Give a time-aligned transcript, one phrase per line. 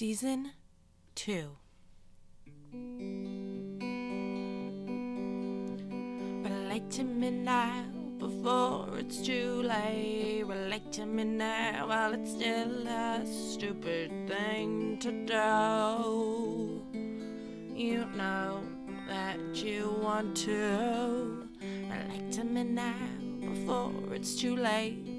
[0.00, 0.52] Season
[1.14, 1.50] 2.
[6.42, 7.84] Relate to me now
[8.18, 10.44] before it's too late.
[10.46, 16.82] Relate to me now while it's still a stupid thing to do.
[17.76, 18.62] You know
[19.06, 21.46] that you want to.
[21.60, 22.94] Relate to me now
[23.38, 25.09] before it's too late.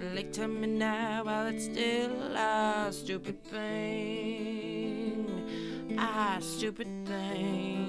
[0.00, 5.28] Relate to me now while it's still a stupid thing.
[5.98, 7.86] A stupid thing.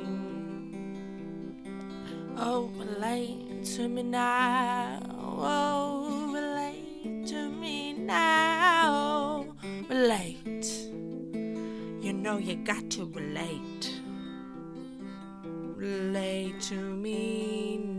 [2.36, 5.00] Oh, relate to me now.
[5.10, 9.46] Oh, relate to me now.
[9.90, 10.90] Relate.
[12.02, 14.02] You know you got to relate.
[15.78, 17.91] Relate to me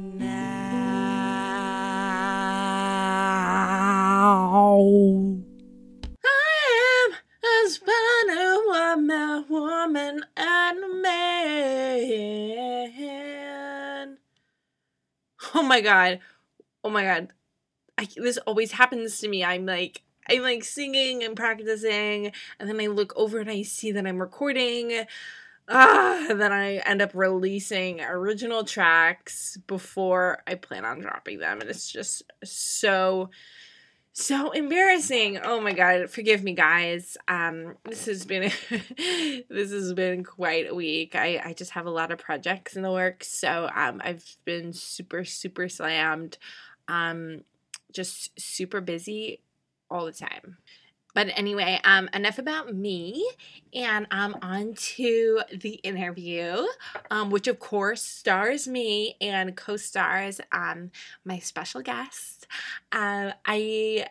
[15.72, 16.20] my god.
[16.84, 17.28] Oh my god.
[17.96, 19.42] I, this always happens to me.
[19.42, 23.92] I'm like, I'm like singing and practicing, and then I look over and I see
[23.92, 25.06] that I'm recording.
[25.68, 31.62] Ah, and then I end up releasing original tracks before I plan on dropping them,
[31.62, 33.30] and it's just so
[34.12, 35.38] so embarrassing.
[35.42, 37.16] Oh my god, forgive me guys.
[37.28, 38.50] Um this has been
[39.48, 41.14] this has been quite a week.
[41.14, 44.72] I I just have a lot of projects in the works, so um I've been
[44.72, 46.38] super super slammed.
[46.88, 47.42] Um
[47.92, 49.40] just super busy
[49.90, 50.58] all the time.
[51.14, 53.28] But anyway, um, enough about me,
[53.74, 56.64] and um, on to the interview,
[57.10, 60.90] um, which of course stars me and co-stars um
[61.24, 62.46] my special guest.
[62.92, 64.06] Um, I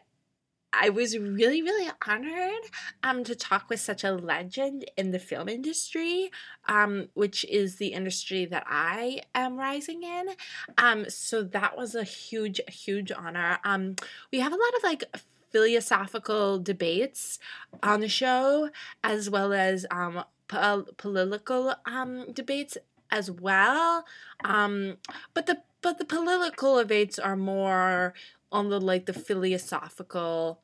[0.73, 2.63] I was really really honored
[3.03, 6.31] um to talk with such a legend in the film industry,
[6.67, 10.30] um, which is the industry that I am rising in.
[10.77, 13.59] Um, so that was a huge huge honor.
[13.64, 13.95] Um,
[14.31, 15.03] we have a lot of like
[15.52, 17.39] philosophical debates
[17.84, 18.70] on the show,
[19.04, 22.78] as well as um, pol- political um, debates
[23.10, 24.06] as well.
[24.44, 24.98] Um,
[25.34, 28.14] but the but the political debates are more
[28.52, 30.60] on the like the philosophical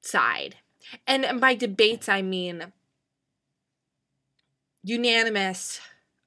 [0.00, 0.56] side,
[1.06, 2.72] and, and by debates I mean
[4.82, 5.80] unanimous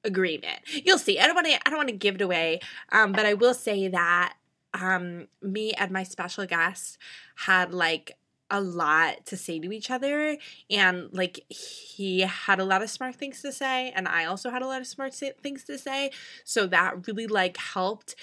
[0.04, 0.60] agreement.
[0.84, 1.18] You'll see.
[1.18, 1.54] I don't want to.
[1.54, 2.60] I don't want to give it away,
[2.90, 4.34] um, but I will say that
[4.80, 6.98] um me and my special guest
[7.36, 8.16] had like
[8.50, 10.36] a lot to say to each other
[10.70, 14.62] and like he had a lot of smart things to say and I also had
[14.62, 16.10] a lot of smart things to say.
[16.44, 18.14] So that really like helped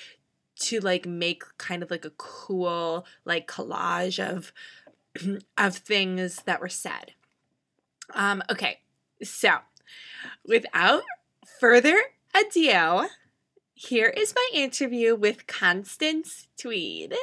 [0.62, 4.54] to like make kind of like a cool like collage of
[5.58, 7.14] of things that were said.
[8.14, 8.80] Um okay.
[9.22, 9.58] So
[10.46, 11.04] without
[11.60, 11.98] further
[12.34, 13.08] ado
[13.74, 17.16] here is my interview with Constance Tweed.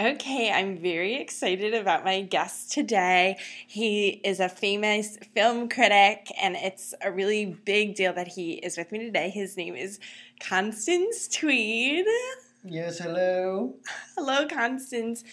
[0.00, 3.36] Okay, I'm very excited about my guest today.
[3.66, 8.76] He is a famous film critic, and it's a really big deal that he is
[8.76, 9.28] with me today.
[9.28, 9.98] His name is
[10.40, 12.06] Constance Tweed.
[12.62, 13.74] Yes, hello.
[14.16, 15.24] Hello, Constance.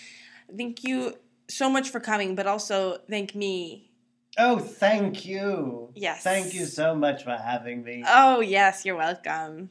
[0.58, 1.14] Thank you
[1.48, 3.92] so much for coming, but also thank me.
[4.38, 5.92] Oh, thank you.
[5.96, 6.24] Yes.
[6.24, 8.04] Thank you so much for having me.
[8.08, 9.70] Oh, yes, you're welcome.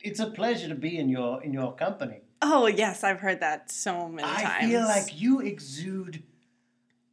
[0.00, 2.20] It's a pleasure to be in your in your company.
[2.42, 4.64] Oh, yes, I've heard that so many I times.
[4.64, 6.22] I feel like you exude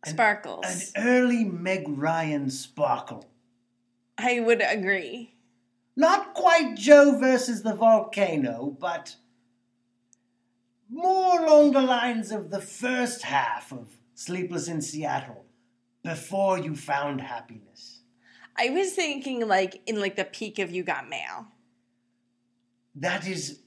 [0.05, 0.65] an- Sparkles.
[0.95, 3.25] an early Meg Ryan sparkle.
[4.17, 5.35] I would agree.
[5.95, 9.15] Not quite Joe versus the volcano, but
[10.89, 15.45] more along the lines of the first half of Sleepless in Seattle,
[16.03, 17.99] before you found happiness.
[18.57, 21.47] I was thinking like in like the peak of You Got Mail.
[22.95, 23.59] That is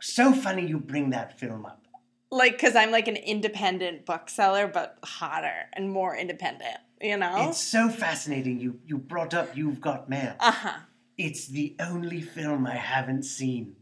[0.00, 1.86] so funny you bring that film up.
[2.30, 7.48] Like cuz I'm like an independent bookseller but hotter and more independent, you know?
[7.48, 10.34] It's so fascinating you you brought up You've Got Mail.
[10.40, 10.78] uh-huh.
[11.18, 13.76] It's the only film I haven't seen.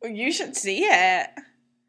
[0.00, 1.28] Well, you should see it.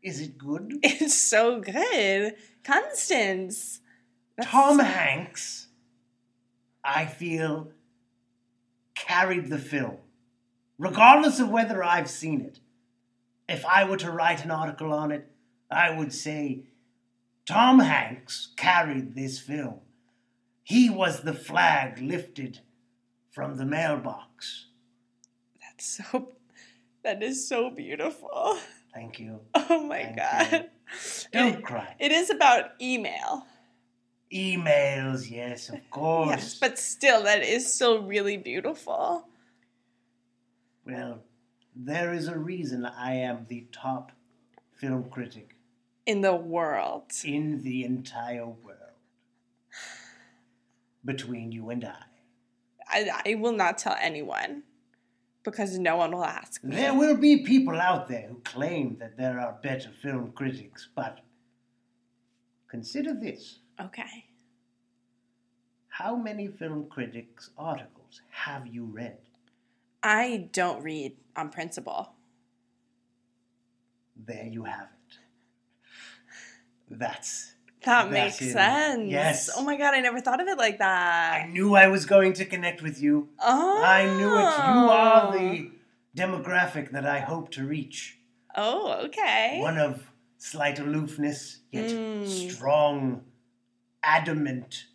[0.01, 0.79] Is it good?
[0.83, 2.35] It's so good.
[2.63, 3.81] Constance.
[4.37, 5.67] That's- Tom Hanks,
[6.83, 7.71] I feel,
[8.95, 9.97] carried the film,
[10.77, 12.59] regardless of whether I've seen it.
[13.47, 15.31] If I were to write an article on it,
[15.69, 16.63] I would say
[17.47, 19.79] Tom Hanks carried this film.
[20.63, 22.59] He was the flag lifted
[23.31, 24.65] from the mailbox.
[25.61, 26.29] That's so
[27.03, 28.57] that is so beautiful.
[28.93, 29.41] Thank you.
[29.53, 30.51] Oh my Thank god.
[30.51, 30.63] you.
[31.31, 31.95] Don't It- cry.
[31.99, 33.45] it is about email.
[34.35, 36.29] Emails, yes, of course.
[36.29, 39.27] Yes, but still, that is still really beautiful.
[40.85, 41.23] Well,
[41.75, 44.11] there is a reason I am the top
[44.73, 45.55] film critic
[46.05, 47.03] In the world.
[47.23, 48.79] in the entire world.
[51.03, 51.95] Between you and I.
[52.87, 54.63] I, I will not tell anyone
[55.43, 56.75] because no one will ask me.
[56.75, 61.21] There will be people out there who claim that there are better film critics, but
[62.67, 63.59] consider this.
[63.79, 64.25] Okay.
[65.89, 69.17] How many film critics' articles have you read?
[70.03, 72.11] I don't read on principle.
[74.15, 75.17] There you have it.
[76.89, 77.53] That's.
[77.83, 78.51] That makes it.
[78.53, 79.11] sense.
[79.11, 79.49] Yes.
[79.55, 81.43] Oh my god, I never thought of it like that.
[81.43, 83.29] I knew I was going to connect with you.
[83.39, 83.83] oh.
[83.83, 84.57] I knew it.
[84.73, 85.71] You are the
[86.17, 88.17] demographic that I hope to reach.
[88.55, 89.59] Oh, okay.
[89.61, 92.27] One of slight aloofness, yet Mm.
[92.51, 93.23] strong,
[94.05, 94.85] adamant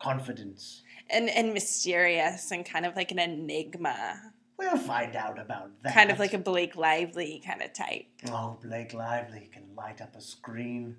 [0.00, 0.82] confidence.
[1.08, 4.32] And and mysterious and kind of like an enigma.
[4.58, 5.94] We'll find out about that.
[5.94, 8.06] Kind of like a Blake Lively kind of type.
[8.28, 10.96] Oh, Blake Lively can light up a screen.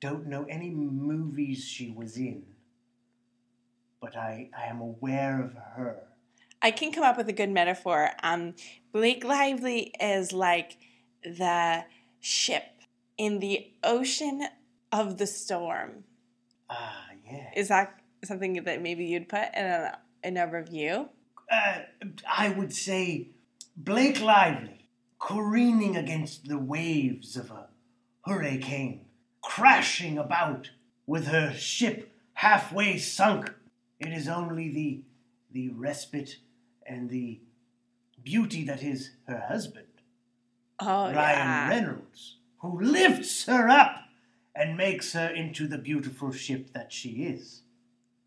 [0.00, 2.42] Don't know any movies she was in,
[4.00, 6.02] but I, I am aware of her.
[6.60, 8.10] I can come up with a good metaphor.
[8.22, 8.54] Um,
[8.92, 10.76] Blake Lively is like
[11.22, 11.84] the
[12.20, 12.64] ship
[13.16, 14.46] in the ocean
[15.00, 16.04] of the storm.
[16.70, 17.50] Ah, yeah.
[17.56, 21.08] Is that something that maybe you'd put in a, in a review?
[21.50, 21.80] Uh,
[22.28, 23.28] I would say
[23.76, 24.88] Blake Lively
[25.20, 27.68] careening against the waves of a
[28.24, 29.06] hurricane,
[29.42, 30.70] crashing about
[31.06, 33.52] with her ship halfway sunk.
[33.98, 35.02] It is only the
[35.52, 36.38] the respite
[36.86, 37.40] and the
[38.22, 39.86] beauty that is her husband,
[40.80, 41.68] Oh Ryan yeah.
[41.68, 44.03] Reynolds, who lifts her up
[44.54, 47.62] and makes her into the beautiful ship that she is.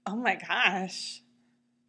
[0.06, 1.21] Oh my gosh.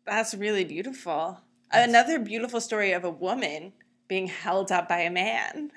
[0.06, 1.40] That's really beautiful.
[1.70, 3.72] Another beautiful story of a woman
[4.08, 5.70] being held up by a man.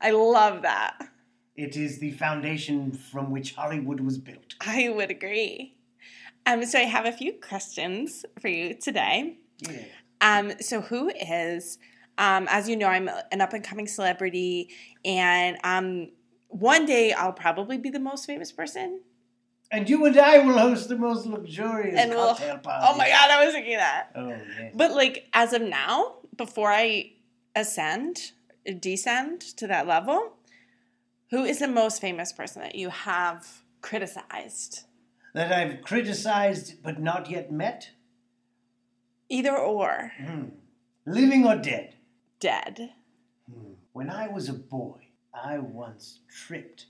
[0.00, 1.08] I love that.
[1.56, 4.54] It is the foundation from which Hollywood was built.
[4.60, 5.76] I would agree.
[6.46, 9.38] Um, so I have a few questions for you today.
[9.60, 9.84] Yeah.
[10.20, 11.78] Um, so who is,
[12.18, 14.70] um, as you know, I'm an up and coming celebrity,
[15.04, 16.10] and um,
[16.54, 19.00] one day I'll probably be the most famous person.
[19.72, 22.46] And you and I will host the most luxurious And we'll, party.
[22.66, 24.10] oh my god, I was thinking that.
[24.14, 24.36] Oh.
[24.74, 27.12] But like as of now, before I
[27.56, 28.32] ascend,
[28.78, 30.34] descend to that level,
[31.30, 34.84] who is the most famous person that you have criticized?
[35.34, 37.90] that I've criticized but not yet met,
[39.28, 40.50] Either or, Hmm.
[41.04, 41.96] living or dead.
[42.38, 42.92] dead.
[43.92, 45.03] When I was a boy,
[45.34, 46.86] I once tripped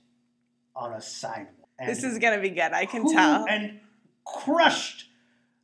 [0.76, 1.68] on a sidewalk.
[1.84, 2.72] This is gonna be good.
[2.72, 3.46] I can tell.
[3.48, 3.80] And
[4.24, 5.08] crushed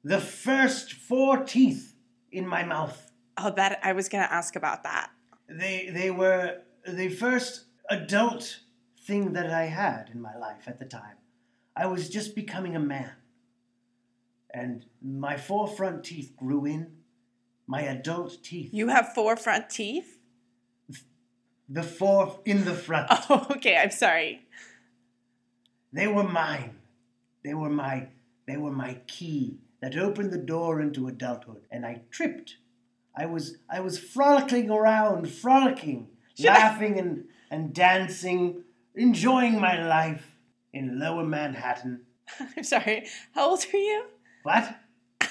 [0.02, 1.94] the first four teeth
[2.32, 3.12] in my mouth.
[3.36, 5.10] Oh, that I was gonna ask about that.
[5.48, 8.60] They they were the first adult
[9.06, 11.16] thing that I had in my life at the time.
[11.76, 13.12] I was just becoming a man.
[14.52, 16.98] And my four front teeth grew in.
[17.66, 18.70] My adult teeth.
[18.72, 20.19] You have four front teeth.
[21.72, 23.06] The fourth in the front.
[23.30, 23.76] Oh, okay.
[23.76, 24.42] I'm sorry.
[25.92, 26.76] They were mine.
[27.44, 28.08] They were my
[28.46, 31.62] they were my key that opened the door into adulthood.
[31.70, 32.56] And I tripped.
[33.16, 39.80] I was I was frolicking around, frolicking, Should I- laughing and, and dancing, enjoying my
[39.86, 40.36] life
[40.72, 42.02] in lower Manhattan.
[42.56, 43.06] I'm sorry.
[43.34, 44.04] How old are you?
[44.42, 44.76] What?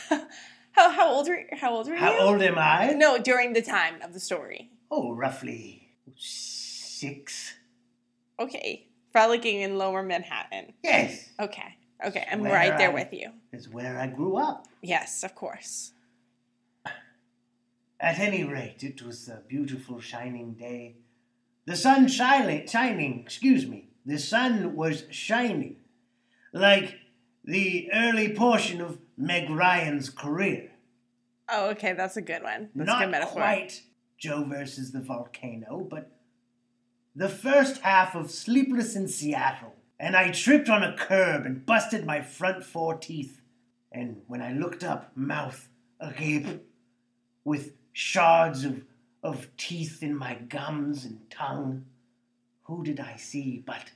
[0.71, 1.99] How how old are how old are you?
[1.99, 2.93] How old am I?
[2.93, 4.71] No, during the time of the story.
[4.89, 5.78] Oh, roughly
[6.17, 7.55] six.
[8.39, 10.73] Okay, frolicking in Lower Manhattan.
[10.83, 11.75] Yes, Okay,
[12.05, 13.31] okay, I'm right there I- with you.
[13.51, 14.67] is where I grew up.
[14.81, 15.91] Yes, of course.
[17.99, 20.95] At any rate, it was a beautiful shining day.
[21.65, 23.89] The sun shining, shining, excuse me.
[24.05, 25.75] The sun was shining
[26.53, 26.95] like
[27.43, 30.71] the early portion of Meg Ryan's career.
[31.49, 32.69] Oh, okay, that's a good one.
[32.73, 33.33] That's a Not good metaphor.
[33.33, 33.83] quite
[34.19, 36.11] Joe versus the volcano, but
[37.15, 39.75] the first half of Sleepless in Seattle.
[39.99, 43.41] And I tripped on a curb and busted my front four teeth.
[43.91, 46.65] And when I looked up, mouth agape,
[47.43, 48.81] with shards of,
[49.23, 51.85] of teeth in my gums and tongue,
[52.63, 53.91] who did I see but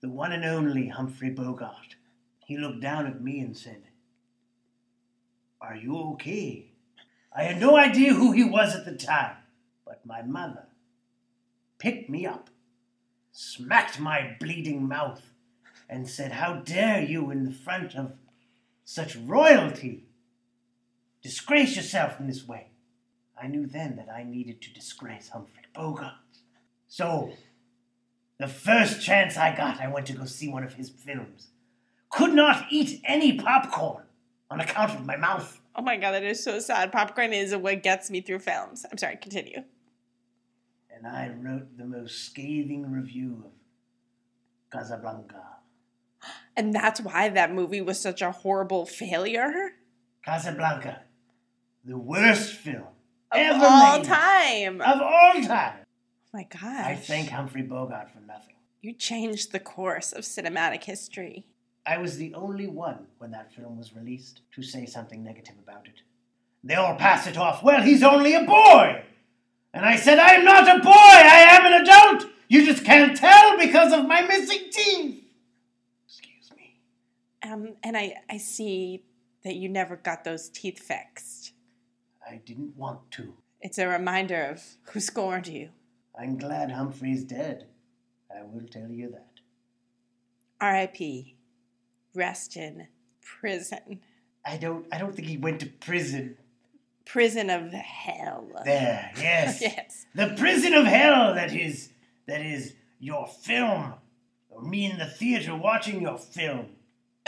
[0.00, 1.96] the one and only Humphrey Bogart?
[2.46, 3.82] He looked down at me and said,
[5.60, 6.70] Are you okay?
[7.36, 9.36] I had no idea who he was at the time,
[10.06, 10.66] my mother
[11.78, 12.50] picked me up,
[13.32, 15.22] smacked my bleeding mouth,
[15.88, 18.12] and said, How dare you in the front of
[18.84, 20.06] such royalty
[21.22, 22.68] disgrace yourself in this way?
[23.40, 26.12] I knew then that I needed to disgrace Humphrey Bogart.
[26.86, 27.32] So,
[28.38, 31.48] the first chance I got, I went to go see one of his films.
[32.10, 34.04] Could not eat any popcorn
[34.50, 35.60] on account of my mouth.
[35.74, 36.92] Oh my god, that is so sad.
[36.92, 38.86] Popcorn is what gets me through films.
[38.90, 39.64] I'm sorry, continue.
[40.96, 43.50] And I wrote the most scathing review of
[44.72, 45.42] Casablanca.
[46.56, 49.72] And that's why that movie was such a horrible failure
[50.24, 51.00] Casablanca,
[51.84, 52.84] the worst film
[53.32, 54.06] Ever of ever all made.
[54.06, 54.80] time.
[54.84, 55.74] Oh Of all time.
[55.82, 56.62] Oh my gosh.
[56.86, 58.54] I thank Humphrey Bogart for nothing.
[58.80, 61.44] you changed the course of cinematic history.
[61.86, 65.86] I was the only one when that film was released to say something negative about
[65.86, 66.00] it.
[66.62, 67.62] They all pass it off.
[67.62, 69.02] Well, he's only a boy.
[69.74, 70.90] And I said, I'm not a boy.
[70.92, 72.30] I am an adult.
[72.46, 75.24] You just can't tell because of my missing teeth.
[76.06, 76.76] Excuse me.
[77.42, 79.02] Um, and I, I see
[79.42, 81.54] that you never got those teeth fixed.
[82.26, 83.34] I didn't want to.
[83.60, 84.62] It's a reminder of
[84.92, 85.70] who scorned you.
[86.16, 87.66] I'm glad Humphrey's dead.
[88.30, 89.40] I will tell you that.
[90.60, 91.36] R.I.P.
[92.14, 92.86] Rest in
[93.20, 94.00] prison.
[94.46, 96.36] I don't I don't think he went to prison.
[97.04, 98.48] Prison of hell.
[98.64, 99.60] There, yes.
[99.60, 100.06] yes.
[100.14, 101.90] The prison of hell that is
[102.26, 103.94] that is your film.
[104.48, 106.66] Or me in the theater watching your film.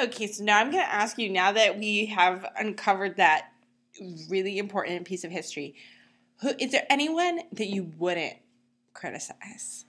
[0.00, 3.49] Okay, so now I'm going to ask you now that we have uncovered that
[4.28, 5.75] really important piece of history,
[6.40, 8.35] who is there anyone that you wouldn't
[8.92, 9.85] criticize?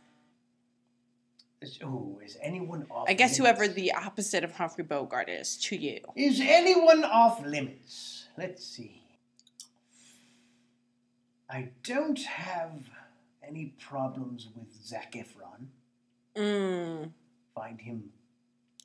[1.62, 3.60] Is, ooh, is anyone off I guess limits?
[3.60, 6.00] whoever the opposite of Humphrey Bogart is to you.
[6.15, 8.27] Is anyone off limits?
[8.38, 9.01] Let's see.
[11.49, 12.89] I don't have
[13.47, 15.67] any problems with Zac Efron.
[16.35, 17.11] Mm,
[17.55, 18.09] Find him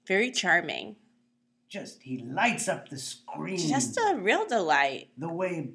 [0.07, 0.97] very charming.
[1.69, 3.59] just he lights up the screen.
[3.59, 5.09] Just a real delight.
[5.19, 5.71] the way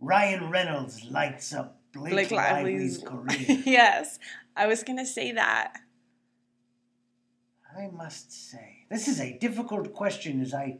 [0.00, 3.62] Ryan Reynolds lights up Blake, Blake Lively's Lively's career.
[3.66, 4.18] yes,
[4.56, 5.74] I was gonna say that.
[7.76, 10.78] I must say, this is a difficult question, as I,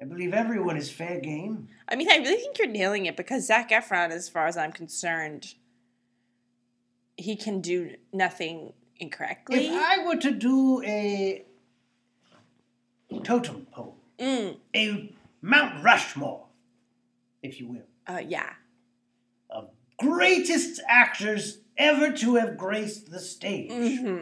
[0.00, 1.68] I believe everyone is fair game.
[1.88, 4.72] I mean, I really think you're nailing it because Zac Efron, as far as I'm
[4.72, 5.54] concerned,
[7.16, 9.66] he can do nothing incorrectly.
[9.66, 11.44] If I were to do a
[13.22, 16.46] totem pole, Mm, a Mount Rushmore,
[17.42, 18.50] if you will, uh, yeah.
[19.50, 23.70] of greatest actors ever to have graced the stage,
[24.00, 24.18] hmm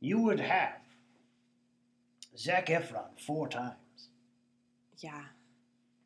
[0.00, 0.76] you would have
[2.36, 3.74] Zac Efron four times.
[4.98, 5.24] Yeah.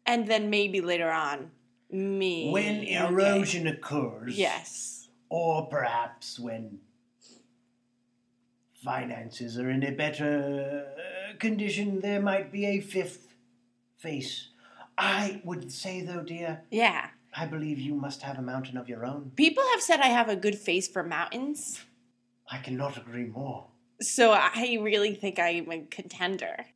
[0.06, 1.50] And then maybe later on,
[1.90, 2.50] me.
[2.50, 2.94] When okay.
[2.96, 5.08] erosion occurs, Yes.
[5.28, 6.80] or perhaps when
[8.74, 13.34] finances are in a better uh, condition, there might be a fifth
[13.98, 14.48] face.
[14.98, 17.08] I would say, though, dear, Yeah.
[17.34, 19.32] I believe you must have a mountain of your own.
[19.36, 21.80] People have said I have a good face for mountains.
[22.50, 23.68] I cannot agree more.
[24.02, 26.66] So I really think I'm a contender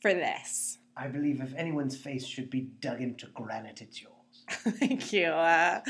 [0.00, 0.78] for this.
[0.96, 4.12] I believe if anyone's face should be dug into granite, it's yours.
[4.78, 5.26] Thank you.
[5.26, 5.80] Uh,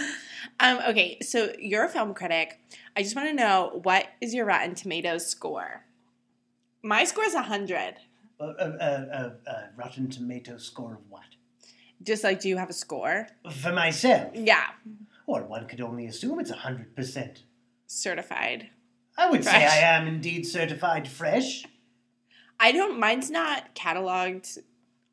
[0.61, 2.59] um, okay, so you're a film critic.
[2.97, 5.85] I just want to know what is your Rotten Tomatoes score?
[6.83, 7.97] My score is 100.
[8.41, 11.23] A, a, a Rotten Tomato score of what?
[12.03, 13.29] Just like, do you have a score?
[13.51, 14.33] For myself?
[14.35, 14.67] Yeah,
[15.27, 17.39] Well, one could only assume it's a 100%.
[17.87, 18.71] certified.
[19.17, 21.65] I would say I am indeed certified fresh.
[22.59, 24.59] I don't, mine's not cataloged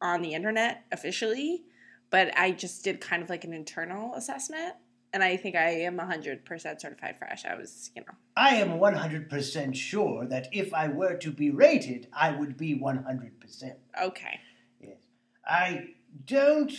[0.02, 1.64] on the internet officially,
[2.10, 4.74] but I just did kind of like an internal assessment.
[5.14, 6.46] And I think I am 100%
[6.80, 7.44] certified fresh.
[7.46, 12.08] I was, you know, I am 100% sure that if I were to be rated,
[12.14, 13.74] I would be 100%.
[14.02, 14.40] okay.
[14.80, 14.98] Yes.
[15.46, 15.88] I
[16.26, 16.72] don't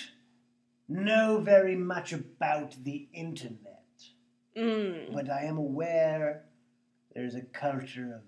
[0.89, 3.69] know very much about the internet,
[4.57, 5.13] Mm.
[5.15, 6.45] but I am aware
[7.15, 8.23] there's a culture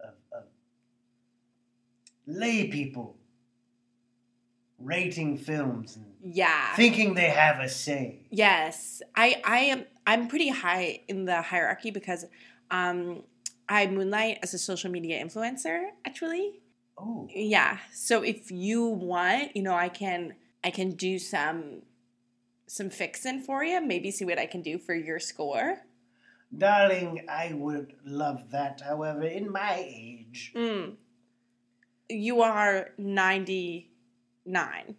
[0.00, 0.44] of, of, of
[2.26, 3.17] lay people
[4.78, 6.74] rating films and Yeah.
[6.76, 8.26] thinking they have a say.
[8.30, 12.24] Yes, I I am I'm pretty high in the hierarchy because
[12.70, 13.22] um
[13.68, 16.60] I moonlight as a social media influencer actually.
[16.96, 17.78] Oh, Yeah.
[17.92, 21.82] So if you want, you know, I can I can do some
[22.66, 25.84] some fixing for you, maybe see what I can do for your score.
[26.56, 28.80] darling, I would love that.
[28.80, 30.96] However, in my age, Mm.
[32.10, 32.90] You are
[34.52, 34.96] 99.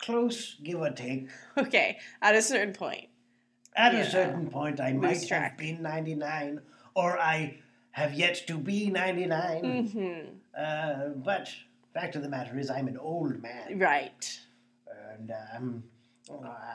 [0.00, 3.08] close, give or take, Okay, at a certain point.
[3.74, 4.00] At Yeah.
[4.00, 5.50] a certain point, I might track.
[5.50, 6.60] have been 99,
[6.94, 7.58] or I
[7.92, 9.86] have yet to be 99.
[9.86, 10.20] hmm
[10.58, 11.48] Uh, but
[11.94, 14.40] fact of the matter is, I'm an old man, Right.
[15.12, 15.84] and um,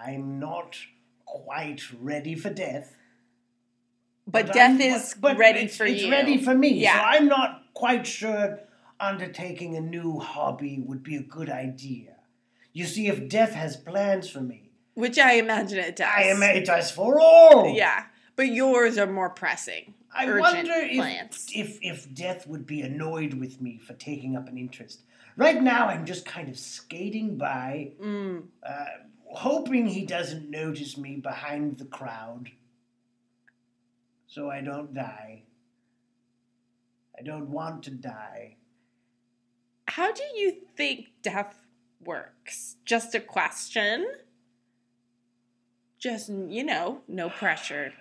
[0.03, 0.77] I'm not
[1.25, 2.95] quite ready for death.
[4.25, 6.11] But, death I'm- is but- but ready it's, for it's you.
[6.11, 6.69] ready for me.
[6.69, 6.95] Yeah.
[6.97, 8.59] So I'm not quite sure
[8.99, 12.15] undertaking a new hobby would be a good idea.
[12.77, 16.07] You see, if death has plans for me, Which I imagine it does.
[16.15, 17.73] I imagine it does for all.
[17.75, 18.03] Yeah.
[18.35, 19.95] But yours are more pressing.
[20.13, 21.47] I wonder if, plans.
[21.55, 25.01] if if death would be annoyed with me for taking up an interest.
[25.35, 28.43] Right now, I'm just kind of skating by, Mm.
[28.63, 28.85] uh,
[29.25, 32.51] hoping he doesn't notice me behind the crowd,
[34.27, 35.43] so I don't die.
[37.17, 38.57] I don't want to die.
[39.87, 41.66] How do you think death
[42.07, 42.77] works?
[42.85, 44.07] Just a question?
[45.99, 47.93] Just, you know, no pressure.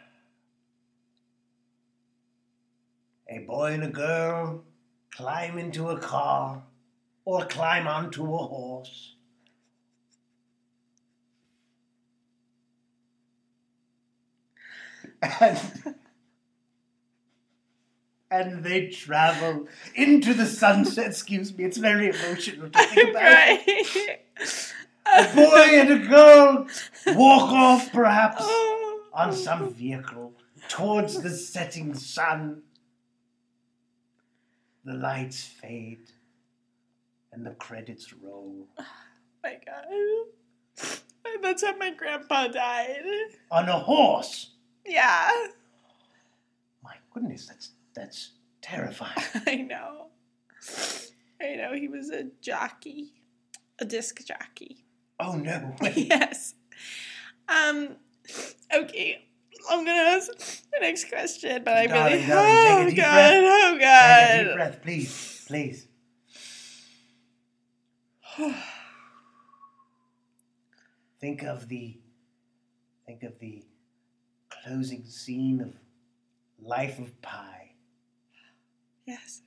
[3.29, 4.65] A boy and a girl
[5.11, 6.63] climb into a car
[7.25, 9.15] or climb onto a horse.
[15.41, 15.59] And,
[18.31, 21.07] and they travel into the sunset.
[21.07, 23.23] Excuse me, it's very emotional to think about.
[23.23, 24.21] right.
[25.07, 26.67] A boy and a girl
[27.15, 29.03] walk off, perhaps, Oh.
[29.13, 30.35] on some vehicle
[30.69, 32.63] towards the setting sun.
[34.85, 36.11] The lights fade
[37.33, 38.67] and the credits roll.
[38.79, 38.85] Oh
[39.45, 40.97] my god.
[41.43, 43.03] That's how my grandpa died.
[43.51, 44.51] On a horse.
[44.85, 45.31] Yeah,
[46.83, 49.15] My goodness, that's that's terrifying.
[49.47, 50.07] I know.
[51.41, 53.13] I know he was a jockey,
[53.81, 54.85] a disc jockey.
[55.19, 55.75] Oh no.
[55.97, 56.55] yes.
[57.49, 57.97] Um.
[58.75, 59.23] Okay.
[59.69, 60.29] I'm gonna ask
[60.71, 62.27] the next question, but I Darling, really.
[62.27, 63.35] darling, oh god!
[63.35, 64.55] Oh Take a deep god!
[64.55, 65.45] breath, please.
[65.49, 65.89] Please.
[71.21, 71.99] Think of the
[73.07, 73.65] think of the
[74.51, 75.75] closing scene of
[76.61, 77.66] Life of Pi,
[79.07, 79.43] yes.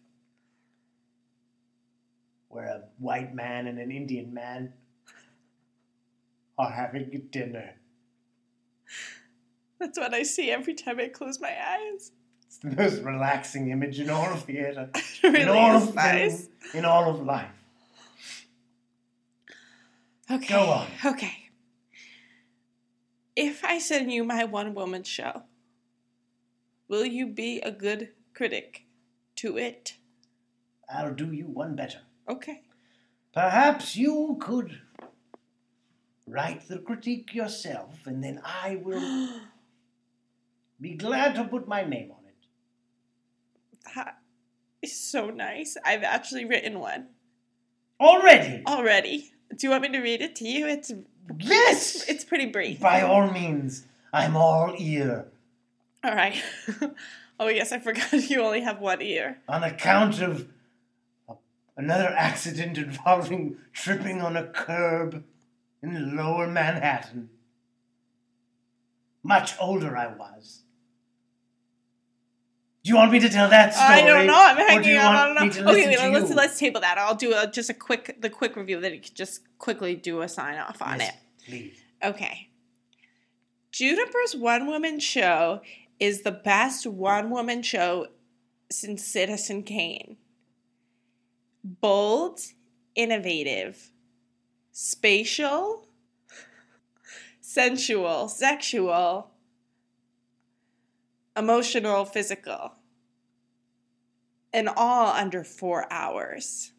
[2.50, 4.74] where a white man and an Indian man
[6.58, 7.76] are having dinner.
[9.80, 12.12] That's what I see every time I close my eyes.
[12.46, 14.90] It's the most relaxing image in all of theater,
[15.24, 16.48] really in all of nice.
[16.48, 17.52] film, in all of life.
[20.30, 20.54] Okay.
[20.54, 20.88] Go on.
[21.06, 21.50] Okay.
[23.36, 25.44] If I send you my one woman show,
[26.88, 28.84] will you be a good critic
[29.40, 29.96] to it?
[30.94, 32.00] I'll do you one better.
[32.28, 32.62] Okay.
[33.34, 34.82] Perhaps you could
[36.28, 39.30] write the critique yourself, and then I will
[40.82, 43.94] be glad to put my name on it.
[43.96, 44.18] That
[44.82, 45.78] is so nice.
[45.86, 47.08] I've actually written one
[48.00, 48.64] Already?
[48.66, 49.32] already.
[49.56, 50.68] Do you want me to read it to you?
[50.68, 50.92] It's
[51.40, 51.96] Yes!
[51.96, 52.80] it's, it's pretty brief.
[52.80, 55.26] By all means, I'm all ear.
[56.04, 56.42] All right.
[57.40, 59.38] oh yes, I forgot you only have one ear.
[59.48, 60.48] On account of
[61.78, 65.24] another accident involving tripping on a curb
[65.82, 67.30] in lower Manhattan.
[69.24, 70.64] Much older I was.
[72.84, 73.90] Do you want me to tell that story?
[73.90, 74.34] I don't know.
[74.36, 75.16] I'm hanging on.
[75.16, 75.72] I don't know.
[75.72, 76.98] Okay, wait, let's let's table that.
[76.98, 78.80] I'll do a, just a quick the quick review.
[78.80, 81.46] that you could just quickly do a sign off on Yes, it.
[81.46, 81.78] Please.
[82.04, 82.50] Okay.
[83.72, 85.62] Juniper's one woman show
[86.00, 88.08] is the best one woman show
[88.72, 90.18] since Citizen Kane.
[91.64, 92.40] Bold,
[92.96, 93.92] innovative,
[94.72, 95.88] spatial,
[97.42, 99.32] sensual, sexual,
[101.36, 102.74] emotional, physical,
[104.54, 106.72] and all under four hours.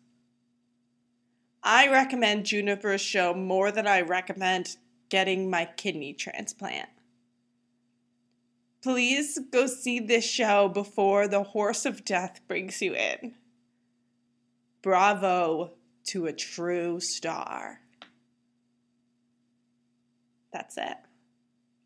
[1.62, 4.76] I recommend Juniper's show more than I recommend
[5.10, 6.88] getting my kidney transplant.
[8.82, 13.34] Please go see this show before the horse of death brings you in.
[14.82, 15.72] Bravo
[16.06, 17.80] to a true star.
[20.52, 20.96] That's it.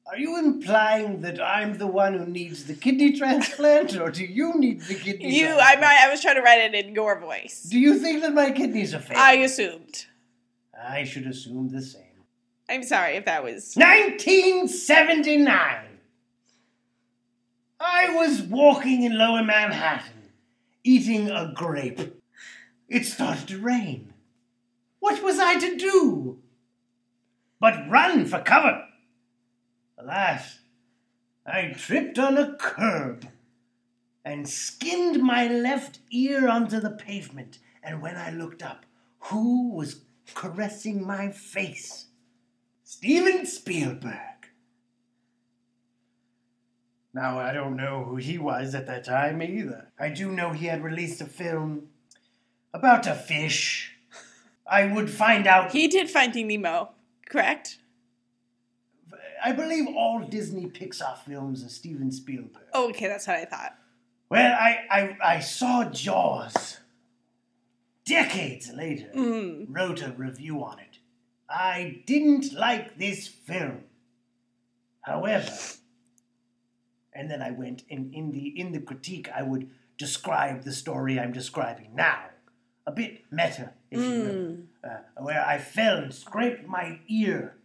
[0.06, 4.52] Are you implying that I'm the one who needs the kidney transplant, or do you
[4.58, 7.62] need the kidney You, I, I was trying to write it in your voice.
[7.62, 9.22] Do you think that my kidneys are failing?
[9.22, 10.04] I assumed.
[10.78, 12.02] I should assume the same.
[12.68, 13.74] I'm sorry if that was.
[13.76, 15.93] 1979.
[17.86, 20.30] I was walking in lower Manhattan,
[20.82, 22.22] eating a grape.
[22.88, 24.14] It started to rain.
[25.00, 26.38] What was I to do?
[27.60, 28.84] But run for cover.
[29.98, 30.60] Alas,
[31.46, 33.28] I tripped on a curb
[34.24, 37.58] and skinned my left ear onto the pavement.
[37.82, 38.86] And when I looked up,
[39.18, 40.00] who was
[40.34, 42.06] caressing my face?
[42.82, 44.33] Steven Spielberg.
[47.14, 49.92] Now, I don't know who he was at that time either.
[49.98, 51.88] I do know he had released a film
[52.72, 53.92] about a fish.
[54.66, 55.70] I would find out.
[55.72, 56.90] He did Finding Nemo,
[57.28, 57.78] correct?
[59.44, 62.62] I believe all Disney Pixar films are Steven Spielberg.
[62.72, 63.74] Oh, okay, that's what I thought.
[64.30, 66.78] Well, I, I, I saw Jaws
[68.04, 69.66] decades later, Mm.
[69.68, 70.98] wrote a review on it.
[71.48, 73.84] I didn't like this film.
[75.02, 75.52] However,
[77.14, 81.18] and then I went in, in the in the critique I would describe the story
[81.18, 82.18] I'm describing now.
[82.86, 84.90] A bit meta, if you will.
[84.90, 87.56] Uh, where I fell and scraped my ear.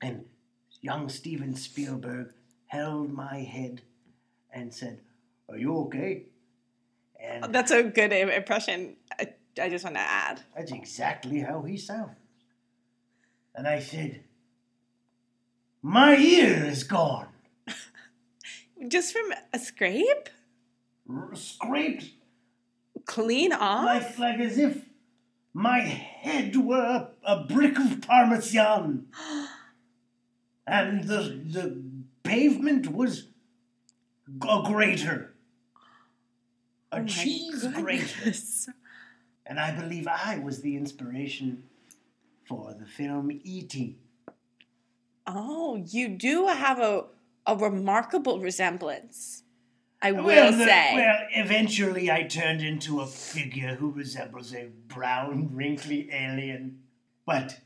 [0.00, 0.26] And
[0.80, 2.32] young Steven Spielberg
[2.66, 3.82] held my head
[4.52, 5.00] and said,
[5.48, 6.26] Are you okay?
[7.18, 8.96] And That's a good impression.
[9.18, 10.42] I, I just want to add.
[10.56, 12.16] that's exactly how he sounds.
[13.54, 14.22] And I said,
[15.82, 17.29] My ear is gone.
[18.88, 20.28] Just from a scrape?
[21.08, 22.10] R- scraped
[23.06, 23.84] Clean off?
[23.84, 24.84] like, like as if
[25.52, 29.06] my head were a, a brick of parmesan.
[30.66, 31.82] And the, the
[32.22, 33.26] pavement was
[34.40, 35.34] a grater.
[36.92, 38.32] A Oh cheese grater.
[39.44, 41.64] And I believe I was the inspiration
[42.46, 43.96] for the film E.T.
[45.26, 47.06] Oh, you do have a,
[47.46, 49.42] a remarkable resemblance.
[50.02, 50.92] I will Well, the- say.
[50.94, 56.82] well, eventually I turned into a figure who resembles a brown, wrinkly alien.
[57.26, 57.60] But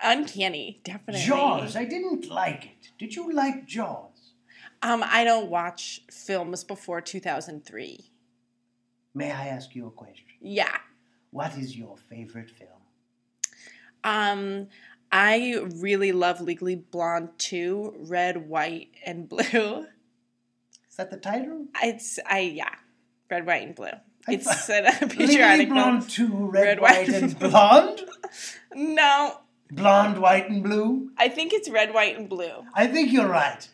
[0.00, 1.22] Uncanny, definitely.
[1.24, 2.90] Jaws, I didn't like it.
[2.98, 4.34] Did you like Jaws?
[4.82, 8.10] Um, I don't watch films before 2003.
[9.14, 10.26] May I ask you a question?
[10.40, 10.76] Yeah.
[11.30, 12.70] What is your favorite film?
[14.04, 14.68] Um,
[15.10, 19.42] I really love Legally Blonde 2, Red, White, and Blue.
[19.42, 21.66] Is that the title?
[21.82, 22.74] It's, I, yeah,
[23.30, 23.86] Red, White, and Blue.
[24.26, 25.68] I It's thought- a Legally patriotic.
[25.70, 28.00] Blonde 2, Red, Red, White, White, and Blonde?
[28.74, 29.38] No,
[29.70, 31.10] Blonde, White, and Blue?
[31.16, 32.64] I think it's Red, White, and Blue.
[32.74, 33.66] I think you're right.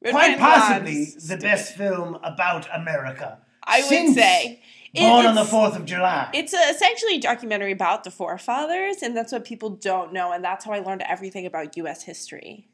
[0.00, 3.38] Red, Quite possibly the best film about America.
[3.64, 4.62] I would say.
[4.94, 6.30] It- Born on the 4th of July.
[6.32, 10.42] It's a, essentially a documentary about the forefathers, and that's what people don't know, and
[10.42, 12.04] that's how I learned everything about U.S.
[12.04, 12.68] history.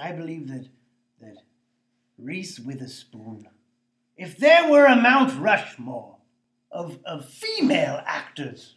[0.00, 0.68] I believe that
[1.20, 1.36] that
[2.16, 3.48] Reese Witherspoon,
[4.16, 6.16] if there were a Mount Rushmore
[6.70, 8.76] of of female actors,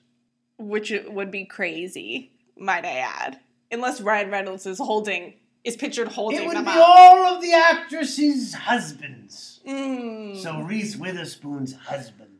[0.58, 3.39] which would be crazy, might I add.
[3.71, 6.75] Unless Ryan Reynolds is holding, is pictured holding it would be up.
[6.77, 9.62] all of the actresses' husbands.
[9.67, 10.41] Mm.
[10.41, 12.33] So Reese Witherspoon's husband,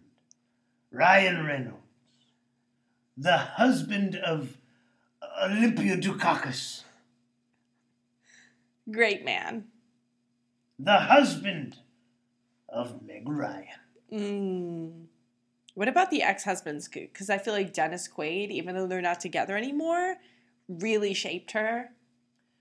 [0.94, 1.78] Ryan Reynolds,
[3.18, 4.58] the husband of
[5.44, 6.84] Olympia Dukakis,
[8.92, 9.66] Great man.
[10.78, 11.78] the husband
[12.70, 13.66] of Meg Ryan.
[14.12, 15.06] Mm.
[15.74, 16.88] What about the ex-husbands?
[16.88, 20.18] Because I feel like Dennis Quaid, even though they're not together anymore,
[20.70, 21.90] really shaped her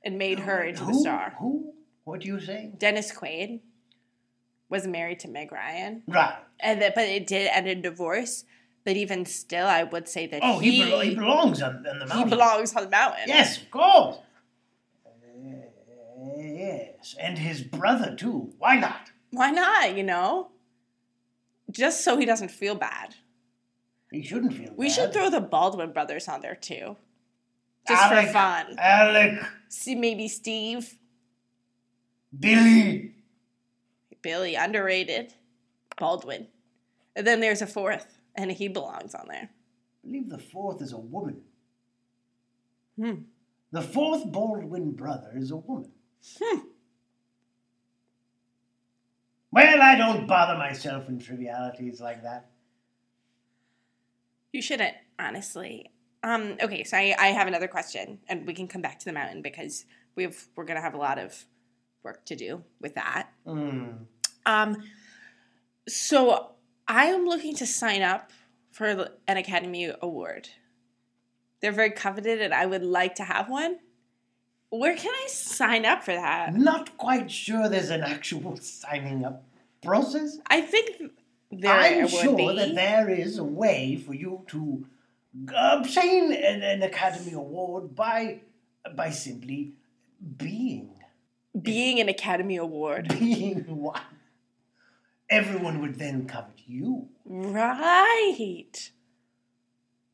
[0.02, 1.34] and made her into who, the star.
[1.38, 1.74] Who?
[2.04, 2.72] What do you say?
[2.78, 3.60] Dennis Quaid
[4.72, 6.34] was married to Meg Ryan, Right.
[6.58, 8.44] and that, but it did end in divorce.
[8.84, 11.98] But even still, I would say that Oh, he, he belo- he belongs on, on
[12.00, 12.18] the mountain.
[12.18, 13.24] he belongs on the mountain.
[13.28, 14.16] Yes, of course.
[15.06, 15.10] Uh,
[16.36, 18.52] yes, and his brother too.
[18.58, 19.10] Why not?
[19.30, 19.96] Why not?
[19.96, 20.50] You know,
[21.70, 23.14] just so he doesn't feel bad.
[24.10, 24.72] He shouldn't feel.
[24.76, 24.94] We bad.
[24.94, 26.96] should throw the Baldwin brothers on there too,
[27.86, 28.76] just Alec, for fun.
[28.78, 29.34] Alec,
[29.68, 30.96] See, maybe Steve,
[32.36, 33.14] Billy.
[34.22, 35.34] Billy, underrated,
[35.98, 36.48] Baldwin,
[37.14, 39.50] and then there's a fourth, and he belongs on there.
[39.50, 41.42] I believe the fourth is a woman.
[42.96, 43.14] Hmm.
[43.70, 45.90] The fourth Baldwin brother is a woman.
[46.38, 46.58] Hmm.
[49.50, 52.48] Well, I don't bother myself in trivialities like that.
[54.52, 55.90] You shouldn't, honestly.
[56.22, 59.12] Um, okay, so I, I have another question, and we can come back to the
[59.12, 61.44] mountain because we've we're gonna have a lot of
[62.02, 63.28] work to do with that.
[63.46, 64.06] Mm.
[64.46, 64.82] Um,
[65.88, 66.52] so
[66.88, 68.32] I am looking to sign up
[68.70, 70.48] for an Academy Award.
[71.60, 73.78] They're very coveted, and I would like to have one.
[74.70, 76.54] Where can I sign up for that?
[76.54, 79.44] Not quite sure there's an actual signing up
[79.82, 80.38] process.
[80.46, 81.12] I think
[81.50, 82.56] there I'm sure be.
[82.56, 84.86] that there is a way for you to
[85.54, 88.40] obtain an, an Academy Award by
[88.96, 89.72] by simply
[90.36, 90.90] being
[91.60, 93.08] being an Academy Award.
[93.18, 94.00] being one,
[95.32, 97.08] everyone would then covet you.
[97.24, 98.90] Right.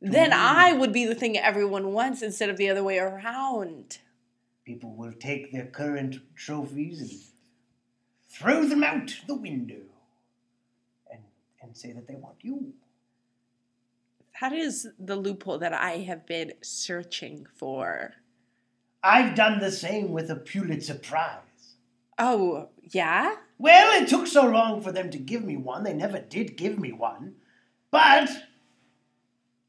[0.00, 0.32] Then.
[0.32, 3.98] I would be the thing everyone wants instead of the other way around.
[4.64, 7.10] People will take their current trophies and
[8.28, 9.82] throw them out the window
[11.10, 11.22] and,
[11.60, 12.72] and say that they want you.
[14.40, 18.12] That is the loophole that I have been searching for.
[19.02, 21.47] I've done the same with a Pulitzer Prize.
[22.18, 23.36] Oh, yeah?
[23.58, 26.78] Well, it took so long for them to give me one, they never did give
[26.78, 27.34] me one.
[27.90, 28.28] But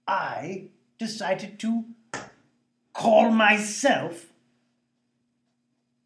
[0.08, 1.86] I decided to
[2.94, 4.28] call myself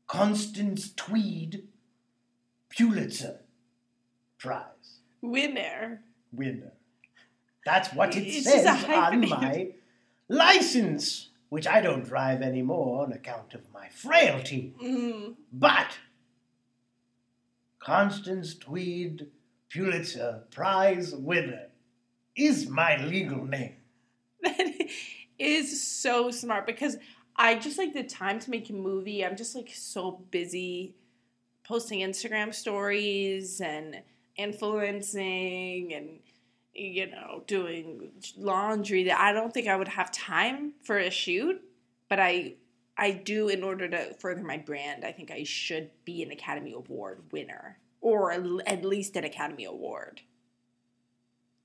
[0.08, 1.68] Constance Tweed
[2.70, 3.40] Pulitzer
[4.38, 6.02] Prize Winner.
[6.32, 6.74] winner.
[7.66, 9.70] That's what it It's says on my
[10.28, 14.74] license, which I don't drive anymore on account of my frailty.
[14.82, 15.36] Mm.
[15.52, 15.98] But
[17.84, 19.28] Constance Tweed
[19.70, 21.68] Pulitzer Prize winner
[22.36, 23.76] is my legal name.
[24.42, 24.90] That
[25.38, 26.98] is so smart because
[27.36, 29.26] I just like the time to make a movie.
[29.26, 30.96] I'm just like so busy
[31.66, 34.02] posting Instagram stories and
[34.38, 36.20] influencing and
[36.74, 41.62] you know doing laundry that I don't think I would have time for a shoot,
[42.08, 42.56] but I
[42.98, 45.04] I do in order to further my brand.
[45.04, 50.22] I think I should be an Academy Award winner or at least an Academy Award.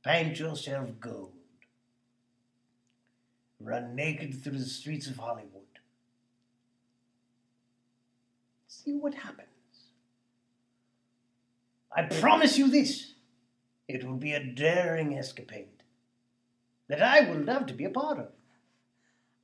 [0.04, 1.32] Paint yourself gold.
[3.60, 5.62] Run naked through the streets of Hollywood.
[8.68, 9.48] See what happens.
[11.94, 13.14] I promise you this
[13.88, 15.82] it will be a daring escapade
[16.86, 18.28] that I would love to be a part of.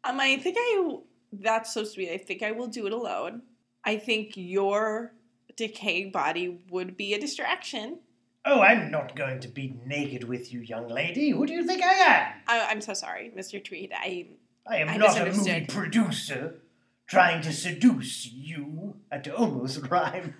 [0.04, 0.96] Um, I think I.
[1.40, 2.10] That's so sweet.
[2.10, 3.42] I think I will do it alone.
[3.84, 5.12] I think your
[5.56, 7.98] decaying body would be a distraction.
[8.46, 11.30] Oh, I'm not going to be naked with you, young lady.
[11.30, 12.32] Who do you think I am?
[12.46, 13.62] I, I'm so sorry, Mr.
[13.62, 13.92] Tweed.
[13.94, 14.26] I.
[14.66, 16.56] I am I not a movie producer
[17.06, 18.96] trying to seduce you.
[19.10, 20.34] That almost rhymed.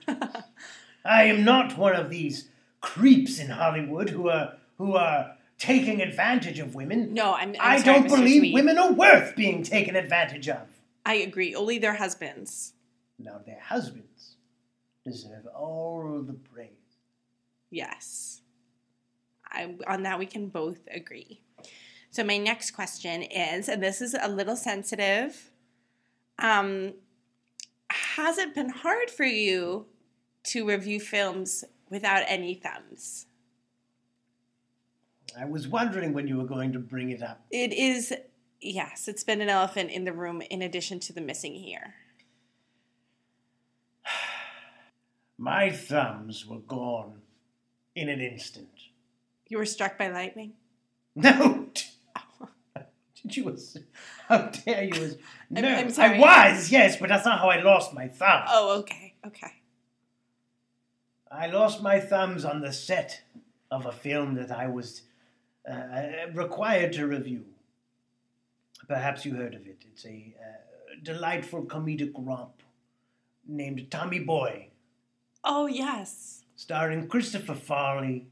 [1.05, 2.49] I am not one of these
[2.81, 7.15] creeps in Hollywood who are who are taking advantage of women.
[7.15, 7.51] No, I'm.
[7.61, 8.17] I'm I don't Mr.
[8.17, 10.67] believe women are worth being taken advantage of.
[11.05, 11.55] I agree.
[11.55, 12.73] Only their husbands.
[13.19, 14.37] Now their husbands
[15.05, 16.71] deserve all the praise.
[17.71, 18.41] Yes.
[19.51, 21.41] I, on that, we can both agree.
[22.11, 25.51] So, my next question is, and this is a little sensitive.
[26.39, 26.95] Um,
[27.91, 29.87] has it been hard for you
[30.45, 33.27] to review films without any thumbs?
[35.39, 37.45] I was wondering when you were going to bring it up.
[37.51, 38.13] It is,
[38.65, 41.95] yes, it's been an elephant in the room in addition to the missing here.
[45.39, 47.21] My thumbs were gone
[47.95, 48.69] in an instant.
[49.49, 50.55] You were struck by lightning?
[51.15, 51.69] No.
[53.23, 53.57] Did you?
[54.29, 55.19] How dare you?
[55.51, 56.23] No, I'm sorry.
[56.23, 58.45] I was yes, but that's not how I lost my thumb.
[58.49, 59.53] Oh, okay, okay.
[61.31, 63.23] I lost my thumbs on the set
[63.71, 65.03] of a film that I was
[65.69, 67.45] uh, required to review.
[68.89, 69.83] Perhaps you heard of it.
[69.93, 72.63] It's a uh, delightful comedic romp
[73.47, 74.69] named Tommy Boy,
[75.43, 76.43] Oh, yes.
[76.57, 78.27] starring Christopher Farley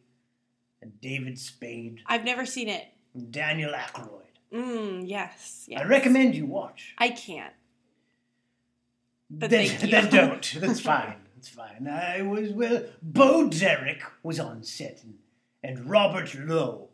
[0.80, 2.86] and David Spade I've never seen it.
[3.30, 4.20] Daniel Aykroyd.
[4.52, 5.80] Mm, yes, yes.
[5.80, 6.94] I recommend you watch.
[6.98, 7.52] I can't.
[9.30, 10.54] But then, then don't.
[10.60, 11.16] That's fine.
[11.34, 11.88] That's fine.
[11.88, 12.84] I was well.
[13.02, 15.14] Bo Derek was on set, and,
[15.64, 16.88] and Robert Lowe.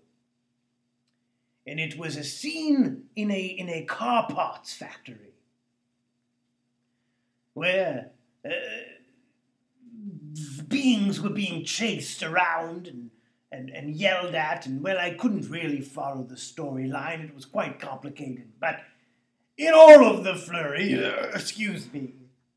[1.69, 5.35] And it was a scene in a in a car parts factory
[7.53, 8.13] where
[8.45, 8.51] uh,
[10.67, 13.11] beings were being chased around and,
[13.51, 17.25] and, and yelled at, and well, I couldn't really follow the storyline.
[17.25, 18.81] It was quite complicated, but
[19.57, 22.15] in all of the flurry, uh, excuse me,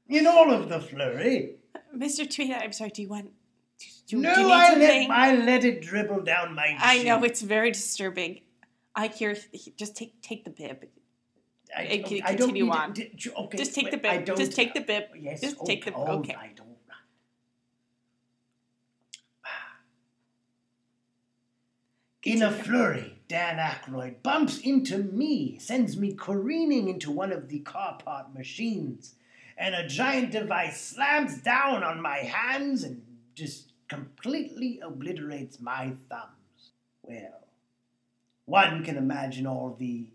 [0.08, 1.56] in all of the flurry,
[1.96, 2.34] Mr.
[2.34, 3.32] Tweed, I'm sorry, do you want.
[3.80, 7.24] Do, do, no, do you I let, I let it dribble down my I know,
[7.24, 8.42] it's very disturbing.
[8.96, 9.36] I hear.
[9.78, 10.86] Just take take the bib.
[11.76, 12.92] I, I can I don't continue to- on.
[13.46, 14.26] okay, Just take the bib.
[14.26, 15.06] Just take the bib.
[15.20, 16.36] Yes, Just oh, take the- oh, okay.
[16.36, 16.68] I don't.
[22.24, 27.60] In a flurry, Dan Aykroyd bumps into me, sends me careening into one of the
[27.60, 29.16] car part machines,
[29.58, 33.02] and a giant device slams down on my hands and
[33.34, 36.72] just completely obliterates my thumbs.
[37.02, 37.48] Well,
[38.52, 40.08] one can imagine all the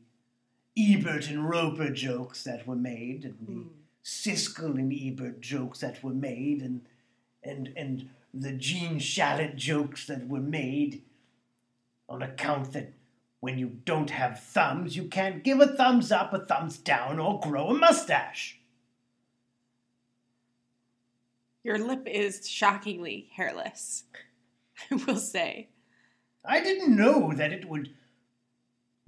[0.79, 3.69] Ebert and Roeper jokes that were made, and the Mm.
[4.05, 6.87] Siskel and Ebert jokes that were made and
[7.43, 11.03] and and the Gene Shalit jokes that were made
[12.09, 12.93] on account that
[13.41, 17.41] when you don't have thumbs, you can't give a thumbs up, a thumbs down, or
[17.41, 18.61] grow a mustache.
[21.65, 24.05] Your lip is shockingly hairless,
[24.91, 25.69] I will say.
[26.45, 27.95] I didn't know that it would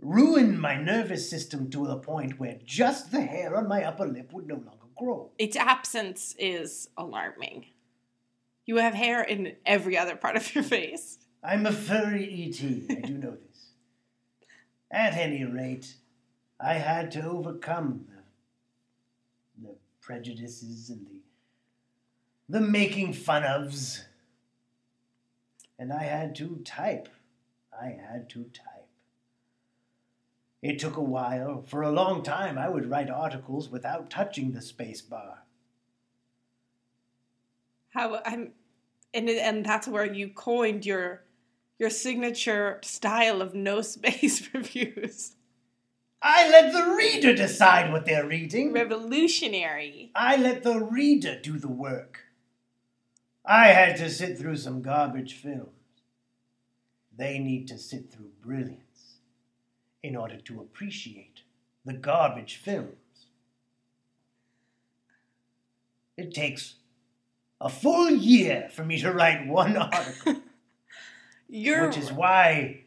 [0.00, 4.32] ruin my nervous system to the point where just the hair on my upper lip
[4.32, 5.30] would no longer grow.
[5.38, 7.66] Its absence is alarming.
[8.66, 11.18] You have hair in every other part of your face.
[11.42, 13.70] I'm a furry ET, I do know this.
[14.90, 15.94] At any rate,
[16.60, 21.18] I had to overcome the, the prejudices and the
[22.48, 24.04] the making fun ofs.
[25.78, 27.08] And I had to type.
[27.72, 28.77] I had to type.
[30.62, 31.62] It took a while.
[31.66, 35.44] For a long time, I would write articles without touching the space bar.
[37.90, 38.52] How I'm,
[39.14, 41.22] and and that's where you coined your
[41.78, 45.32] your signature style of no space reviews.
[46.20, 48.72] I let the reader decide what they're reading.
[48.72, 50.10] Revolutionary.
[50.16, 52.24] I let the reader do the work.
[53.44, 55.70] I had to sit through some garbage films.
[57.16, 58.87] They need to sit through brilliance
[60.02, 61.40] in order to appreciate
[61.84, 62.94] the garbage films.
[66.16, 66.74] It takes
[67.60, 70.36] a full year for me to write one article,
[71.48, 72.82] You're which is why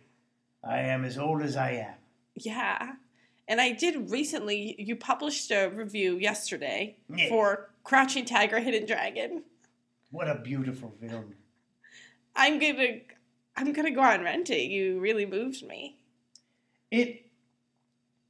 [0.63, 1.93] I am as old as I am.
[2.35, 2.93] yeah.
[3.47, 4.75] And I did recently.
[4.79, 7.27] You published a review yesterday Yeah.
[7.27, 9.43] for Crouching Tiger, Hidden Dragon.
[10.11, 11.33] What a beautiful film.
[12.33, 12.99] I'm gonna,
[13.57, 14.69] I'm gonna go out and rent it.
[14.69, 15.97] You really moved me.
[16.91, 17.25] It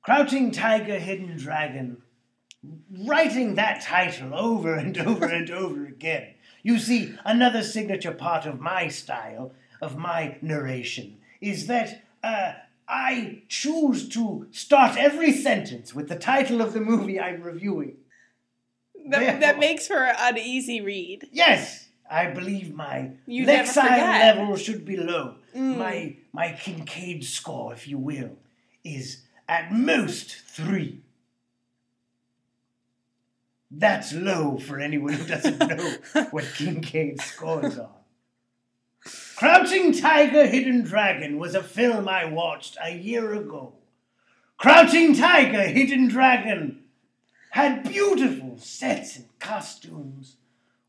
[0.04, 2.02] Crouching Tiger, Hidden Dragon,
[3.06, 6.34] writing that title over and over and over again.
[6.63, 12.54] You see, another signature part of my style, of my narration, is that uh,
[12.88, 17.97] I choose to start every sentence with the title of the movie I'm reviewing.
[19.10, 21.28] That, that makes for an easy read.
[21.32, 25.36] Yes, I believe my You lexile level should be low.
[25.56, 25.78] Mm.
[25.78, 28.38] My my Kincaid score, if you will,
[28.84, 31.02] is at most three.
[33.70, 35.60] That's low for anyone who doesn't
[36.15, 38.02] know what Kincaid scores are.
[39.38, 43.74] Crouching Tiger, Hidden Dragon was a film I watched a year ago.
[44.58, 46.84] Crouching Tiger, Hidden Dragon
[47.52, 50.36] had beautiful sets and costumes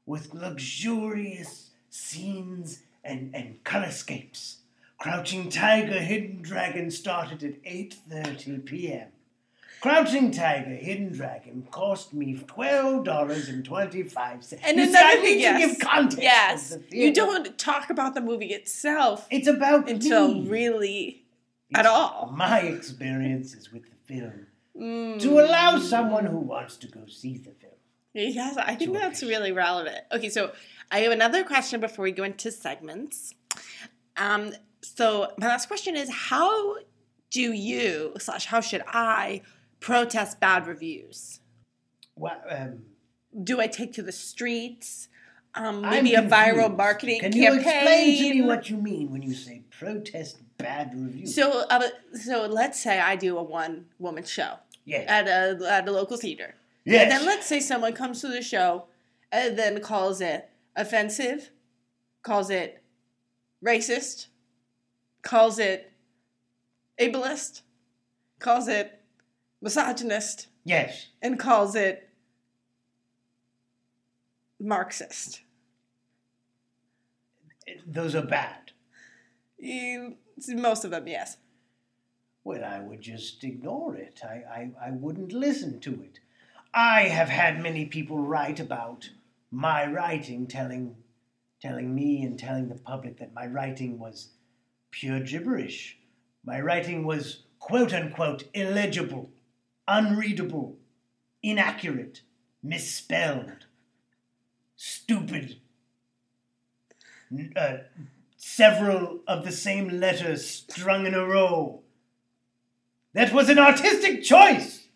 [0.05, 4.57] with luxurious scenes and, and colorscapes.
[5.06, 9.08] Crouching Tiger, Hidden Dragon started at 8.30 p.m.
[9.80, 14.58] Crouching Tiger, Hidden Dragon cost me $12.25.
[14.62, 16.18] And You see, another I thing, need yes, to give context.
[16.18, 20.46] of yes, the you don't talk about the movie itself It's about until me.
[20.48, 21.24] really
[21.74, 22.32] at all.
[22.36, 24.46] My experiences with the film.
[24.80, 25.18] Mm.
[25.20, 27.72] To allow someone who wants to go see the film.
[28.14, 29.98] Yes, I think that's really relevant.
[30.12, 30.52] Okay, so
[30.92, 33.34] I have another question before we go into segments.
[34.16, 34.52] Um,
[34.83, 36.77] so my last question is: How
[37.31, 39.42] do you slash How should I
[39.81, 41.40] protest bad reviews?
[42.16, 42.83] Well, um,
[43.42, 45.09] Do I take to the streets?
[45.55, 46.77] Um, I'm maybe a viral confused.
[46.77, 47.42] marketing Can campaign.
[47.53, 51.35] you explain to me what you mean when you say protest bad reviews?
[51.35, 55.05] So, uh, so let's say I do a one woman show yes.
[55.09, 56.55] at a at a local theater.
[56.85, 57.03] yes.
[57.03, 58.87] And then let's say someone comes to the show
[59.31, 61.51] and then calls it offensive,
[62.23, 62.83] calls it
[63.64, 64.29] racist,
[65.22, 65.92] calls it
[67.00, 67.62] ableist,
[68.38, 69.00] calls it
[69.61, 71.06] misogynist, yes.
[71.22, 72.08] and calls it
[74.61, 75.40] Marxist.
[77.87, 78.72] Those are bad.
[79.58, 80.16] You,
[80.48, 81.37] most of them, yes.
[82.44, 84.20] Well, I would just ignore it.
[84.24, 86.18] I, I, I wouldn't listen to it.
[86.74, 89.11] I have had many people write about
[89.51, 90.97] my writing, telling,
[91.61, 94.30] telling me and telling the public that my writing was
[94.93, 95.99] pure gibberish.
[96.45, 99.30] My writing was quote unquote illegible,
[99.88, 100.76] unreadable,
[101.43, 102.20] inaccurate,
[102.62, 103.66] misspelled,
[104.76, 105.57] stupid.
[107.57, 107.78] Uh,
[108.36, 111.82] several of the same letters strung in a row.
[113.14, 114.88] That was an artistic choice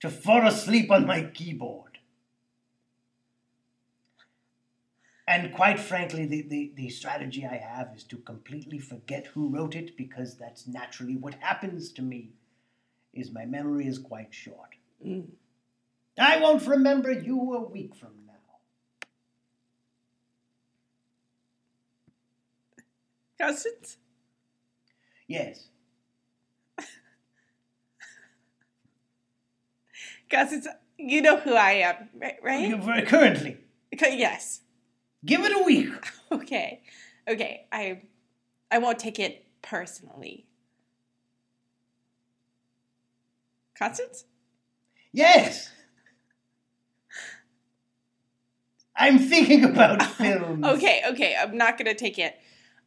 [0.00, 1.89] to fall asleep on my keyboard.
[5.30, 9.76] And quite frankly, the, the, the strategy I have is to completely forget who wrote
[9.76, 12.30] it because that's naturally what happens to me
[13.14, 14.74] is my memory is quite short.
[15.06, 15.28] Mm.
[16.18, 18.32] I won't remember you a week from now.
[23.38, 23.98] Cousins?
[25.28, 25.68] Yes.
[30.28, 30.66] Cousins,
[30.98, 32.08] you know who I am,
[32.42, 33.06] right?
[33.06, 33.58] Currently.
[33.92, 34.62] Yes.
[35.24, 35.92] Give it a week.
[36.32, 36.80] Okay.
[37.28, 37.66] Okay.
[37.72, 38.02] I
[38.70, 40.46] I won't take it personally.
[43.76, 44.26] Constance?
[45.12, 45.70] Yes.
[48.94, 50.64] I'm thinking about films.
[50.64, 51.34] Okay, okay.
[51.36, 52.36] I'm not gonna take it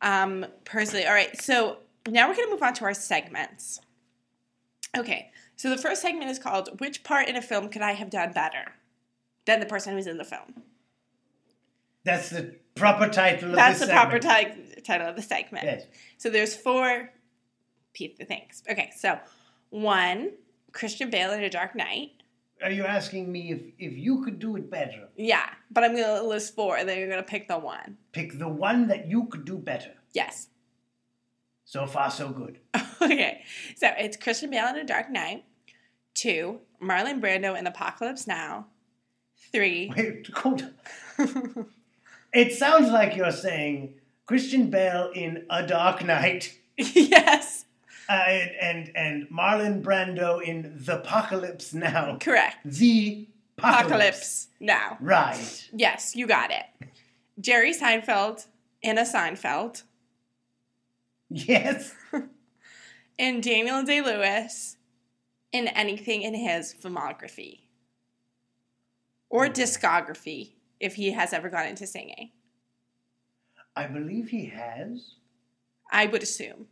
[0.01, 1.05] um personally.
[1.05, 3.81] All right, so now we're gonna move on to our segments.
[4.95, 8.09] Okay, so the first segment is called Which Part in a Film Could I Have
[8.09, 8.73] Done Better
[9.45, 10.63] Than the Person Who's in the Film?
[12.03, 15.65] That's the proper title of That's the proper ti- title of the segment.
[15.65, 15.85] Yes.
[16.17, 17.11] So there's four
[17.95, 18.63] things.
[18.69, 19.19] Okay, so
[19.69, 20.31] one,
[20.71, 22.11] Christian Bale in A Dark Knight.
[22.61, 25.09] Are you asking me if, if you could do it better?
[25.17, 27.97] Yeah, but I'm gonna list four, and then you're gonna pick the one.
[28.11, 29.91] Pick the one that you could do better.
[30.13, 30.47] Yes.
[31.65, 32.59] So far, so good.
[33.01, 33.43] okay,
[33.75, 35.45] so it's Christian Bale in A Dark Knight.
[36.13, 38.67] Two, Marlon Brando in Apocalypse Now.
[39.51, 39.91] Three.
[39.95, 40.63] Wait, hold
[41.19, 41.65] on.
[42.33, 47.65] It sounds like you're saying Christian Bale in A Dark Knight yes,
[48.09, 52.17] uh, and, and and Marlon Brando in The Apocalypse Now.
[52.19, 52.57] correct.
[52.65, 53.27] The
[53.57, 54.47] Apocalypse.
[54.59, 54.97] Now.
[54.99, 55.69] Right.
[55.71, 56.65] Yes, you got it.
[57.39, 58.45] Jerry Seinfeld
[58.81, 59.83] in a Seinfeld.
[61.29, 61.93] Yes.
[63.19, 64.77] And Daniel Day Lewis
[65.51, 67.59] in anything in his filmography
[69.29, 70.52] or discography
[70.83, 72.31] if he has ever gone into singing.
[73.73, 75.15] I believe he has.
[75.89, 76.67] I would assume.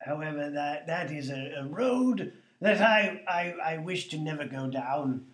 [0.00, 4.68] However, that that is a, a road that I, I I wish to never go
[4.68, 5.26] down.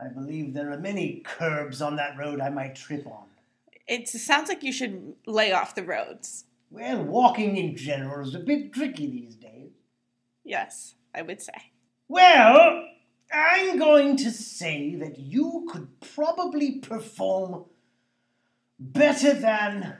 [0.00, 3.26] I believe there are many curbs on that road I might trip on.
[3.86, 6.44] It sounds like you should lay off the roads.
[6.70, 9.72] Well, walking in general is a bit tricky these days.
[10.44, 11.72] Yes, I would say.
[12.08, 12.86] Well,
[13.32, 17.64] I'm going to say that you could probably perform
[18.78, 19.96] better than.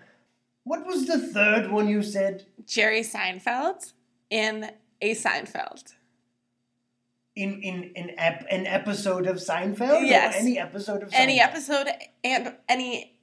[0.64, 2.46] What was the third one you said?
[2.64, 3.92] Jerry Seinfeld
[4.30, 5.94] in a Seinfeld.
[7.34, 10.06] In in in ep, an episode of Seinfeld?
[10.06, 10.34] Yes.
[10.34, 11.20] Or any episode of Seinfeld?
[11.20, 11.88] Any episode
[12.22, 13.16] and any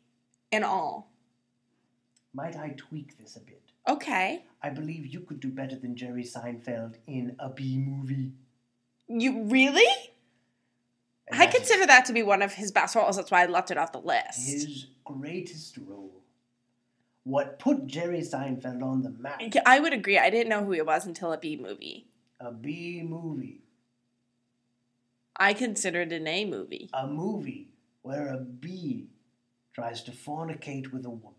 [0.52, 1.12] and all.
[2.34, 3.62] Might I tweak this a bit?
[3.88, 4.44] Okay.
[4.62, 8.34] I believe you could do better than Jerry Seinfeld in a B movie.
[9.08, 9.88] You really?
[11.32, 13.18] I consider that to be one of his best roles.
[13.18, 14.50] That's why I left it off the list.
[14.50, 16.24] his greatest role.
[17.24, 19.40] What put Jerry Seinfeld on the map?
[19.40, 20.18] Yeah, I would agree.
[20.18, 22.08] I didn't know who he was until a B movie.
[22.40, 23.62] A B movie.
[25.36, 26.90] I considered an A movie.
[26.94, 27.70] A movie
[28.02, 29.08] where a bee
[29.74, 31.36] tries to fornicate with a woman.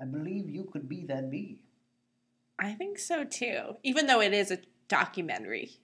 [0.00, 1.58] I believe you could be that bee.
[2.58, 3.76] I think so too.
[3.82, 5.78] Even though it is a documentary.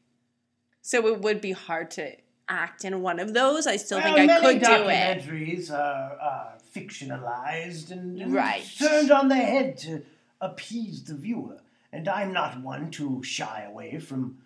[0.83, 2.16] So it would be hard to
[2.49, 3.66] act in one of those.
[3.66, 5.22] I still well, think I could do it.
[5.22, 8.64] documentaries are, are fictionalized and, and Right.
[8.78, 10.03] turned on their head to
[10.41, 11.61] appease the viewer.
[11.93, 14.39] And I'm not one to shy away from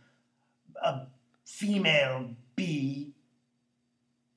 [0.83, 1.07] a
[1.45, 3.13] female bee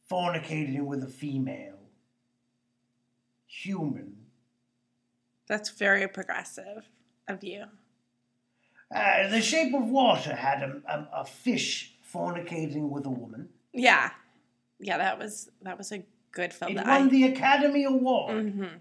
[0.09, 1.79] fornicating with a female
[3.45, 4.17] human.
[5.47, 6.89] That's very progressive
[7.27, 7.65] of you.
[8.93, 13.49] Uh, the Shape of Water had a, a, a fish fornicating with a woman.
[13.73, 14.11] Yeah.
[14.79, 18.35] Yeah, that was that was a good film It won I the Academy Award.
[18.53, 18.79] Mhm.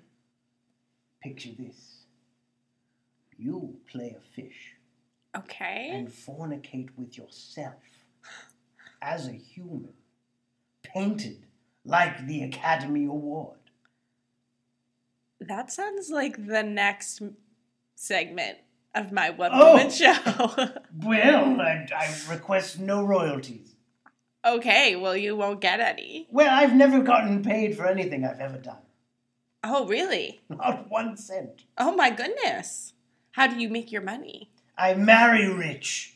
[1.23, 2.05] Picture this.
[3.39, 4.75] You play a fish
[5.37, 5.91] Okay.
[5.93, 7.83] and fornicate with yourself
[9.03, 9.93] as a human,
[10.83, 11.45] painted
[11.85, 13.59] like the Academy Award.
[15.41, 17.21] That sounds like the next
[17.95, 18.59] segment
[18.97, 19.73] of my one Oh.
[19.75, 20.15] woman show.
[21.05, 23.75] Well, I, I request no royalties.
[24.45, 26.27] okay, well you won't get any.
[26.31, 28.79] Well, I've never gotten paid for anything I've ever done.
[29.63, 30.41] Oh, really?
[30.49, 31.65] Not one cent.
[31.77, 32.95] Oh my goodness.
[33.33, 34.51] How do you make your money?
[34.79, 36.15] I marry rich.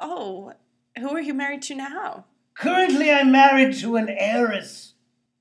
[0.00, 0.52] Oh,
[0.98, 2.26] who are you married to now?
[2.54, 4.94] Currently, I'm married to an heiress.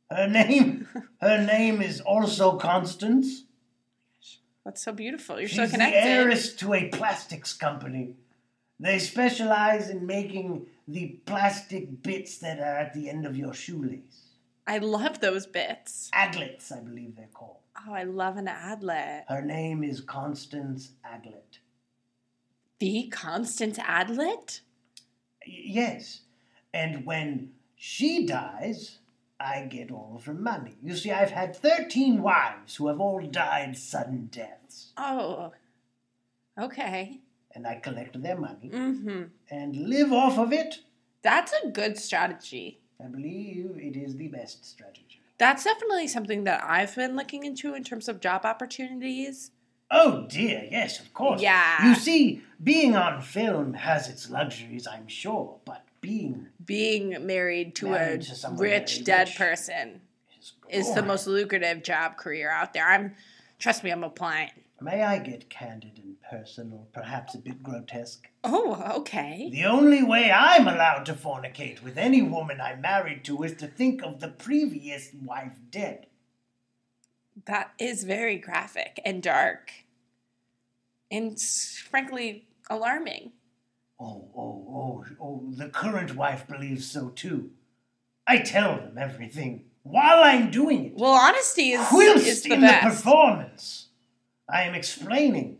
[0.09, 0.87] Her name,
[1.21, 3.43] her name is also Constance.
[4.65, 5.39] That's so beautiful.
[5.39, 5.97] You're She's so the connected.
[6.07, 8.15] heiress to a plastics company.
[8.79, 14.29] They specialize in making the plastic bits that are at the end of your shoelace.
[14.65, 16.09] I love those bits.
[16.13, 17.57] Aglets, I believe they're called.
[17.87, 19.25] Oh, I love an adlet.
[19.27, 21.59] Her name is Constance Aglet.
[22.79, 24.61] The Constance Adlet?
[25.45, 26.21] Y- Yes.
[26.73, 28.99] And when she dies,
[29.43, 30.75] I get all of her money.
[30.81, 34.91] You see, I've had 13 wives who have all died sudden deaths.
[34.97, 35.51] Oh.
[36.59, 37.19] Okay.
[37.55, 39.23] And I collect their money Mm-hmm.
[39.51, 40.79] and live off of it.
[41.21, 42.79] That's a good strategy.
[43.03, 45.19] I believe it is the best strategy.
[45.37, 49.51] That's definitely something that I've been looking into in terms of job opportunities.
[49.91, 51.41] Oh dear, yes, of course.
[51.41, 51.87] Yeah.
[51.89, 57.87] You see, being on film has its luxuries, I'm sure, but being Being married to
[57.87, 59.37] Married a to rich dead rich.
[59.37, 60.01] person
[60.39, 62.87] is, is the most lucrative job career out there.
[62.87, 63.15] I'm
[63.57, 64.51] trust me, I'm applying.
[64.81, 68.27] May I get candid and personal, perhaps a bit grotesque?
[68.43, 69.49] Oh, okay.
[69.49, 73.67] The only way I'm allowed to fornicate with any woman I'm married to is to
[73.67, 76.07] think of the previous wife dead.
[77.45, 79.71] That is very graphic and dark.
[81.09, 83.31] And frankly, alarming.
[84.05, 87.51] Oh, oh, oh, oh, the current wife believes so too.
[88.27, 90.93] I tell them everything while I'm doing it.
[90.95, 92.83] Well, honesty is, Whilst is the in best.
[92.83, 93.87] the performance,
[94.49, 95.59] I am explaining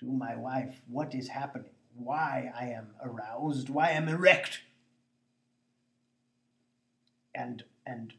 [0.00, 4.60] to my wife what is happening, why I am aroused, why I'm erect.
[7.34, 8.14] And and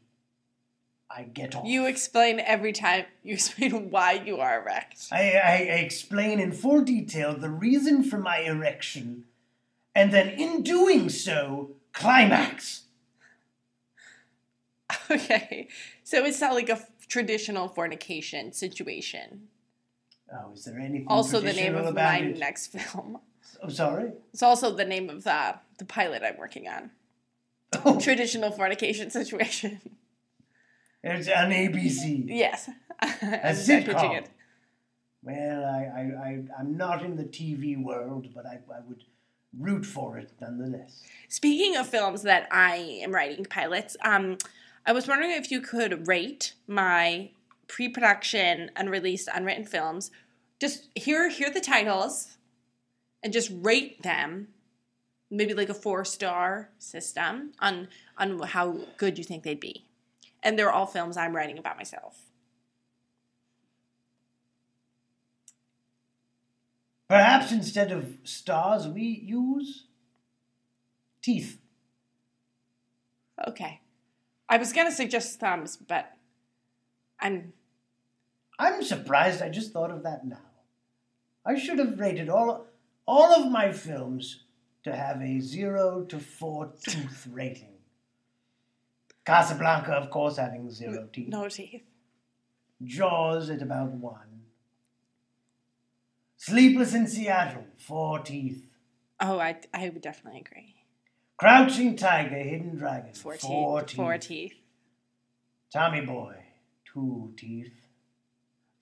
[1.10, 1.64] I get off.
[1.66, 5.06] you explain every time you explain why you are erect.
[5.10, 5.54] I, I
[5.86, 9.24] explain in full detail the reason for my erection,
[9.96, 12.82] and then in doing so, climax.
[15.10, 15.68] Okay.
[16.04, 19.48] So it's not like a f- traditional fornication situation.
[20.32, 22.38] Oh, is there anything Also the name of my it?
[22.38, 23.18] next film.
[23.62, 24.12] I'm sorry.
[24.32, 26.90] It's also the name of the the pilot I'm working on.
[27.84, 29.80] Oh, Traditional fornication situation.
[31.02, 32.24] it's on ABC.
[32.28, 32.68] Yes.
[33.00, 34.26] I'm sitcom.
[35.22, 39.02] Well, I, I, I, I'm not in the TV world, but I, I would
[39.58, 41.02] root for it nonetheless.
[41.28, 44.38] Speaking of films that I am writing pilots, um,
[44.84, 47.30] I was wondering if you could rate my
[47.68, 50.10] pre-production, unreleased, unwritten films.
[50.60, 52.38] Just hear hear the titles,
[53.22, 54.48] and just rate them.
[55.30, 59.86] Maybe like a four star system on on how good you think they'd be,
[60.42, 62.25] and they're all films I'm writing about myself.
[67.08, 69.84] Perhaps instead of stars, we use
[71.22, 71.60] teeth.
[73.46, 73.80] Okay,
[74.48, 76.12] I was gonna suggest thumbs, but
[77.20, 77.52] I'm
[78.58, 80.40] I'm surprised I just thought of that now.
[81.44, 82.66] I should have rated all,
[83.06, 84.44] all of my films
[84.82, 87.74] to have a zero to four tooth rating.
[89.24, 91.28] Casablanca, of course, having zero teeth.
[91.28, 91.82] no teeth.
[92.82, 94.35] Jaws at about one.
[96.36, 98.66] Sleepless in Seattle, four teeth.
[99.20, 100.74] Oh, I I would definitely agree.
[101.38, 103.88] Crouching Tiger, Hidden Dragon, Four, four teeth.
[103.88, 103.96] teeth.
[103.96, 104.54] Four teeth.
[105.72, 106.34] Tommy Boy,
[106.92, 107.72] two teeth.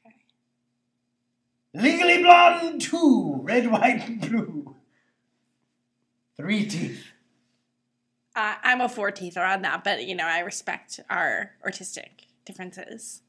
[0.07, 0.15] Okay.
[1.75, 3.41] Legally Blonde, two.
[3.43, 4.77] Red, white, and blue.
[6.37, 7.05] Three teeth.
[8.37, 13.23] Uh, I'm a four teether on that, but you know I respect our artistic differences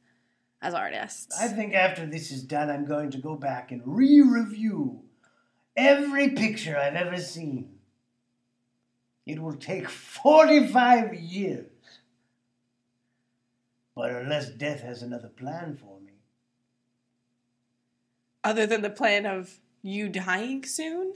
[0.66, 1.40] as artists.
[1.40, 5.04] I think after this is done, I'm going to go back and re review
[5.78, 7.76] every picture I've ever seen.
[9.28, 11.68] It will take 45 years.
[13.96, 16.14] But unless death has another plan for me,
[18.44, 21.14] Other than the plan of you dying soon.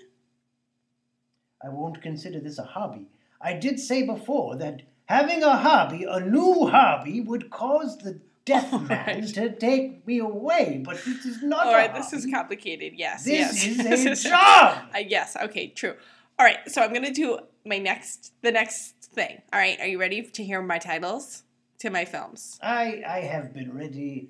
[1.64, 3.08] I won't consider this a hobby.
[3.42, 8.22] I did say before that having a hobby, a new hobby, would cause the
[8.54, 9.28] death man Right.
[9.38, 10.82] to take me away.
[10.86, 12.94] But this is not All right, this is complicated.
[12.96, 14.06] Yes, This yes.
[14.06, 14.90] is a job.
[14.96, 15.36] Uh, yes.
[15.48, 15.68] Okay.
[15.80, 15.96] True.
[16.38, 16.60] All right.
[16.68, 19.42] So I'm gonna do my next, the next thing.
[19.54, 19.80] All right.
[19.80, 21.44] Are you ready to hear my titles
[21.80, 22.58] to my films?
[22.62, 24.30] I I have been ready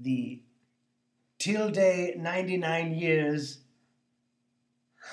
[0.00, 0.40] the
[1.38, 3.58] tilde 99 years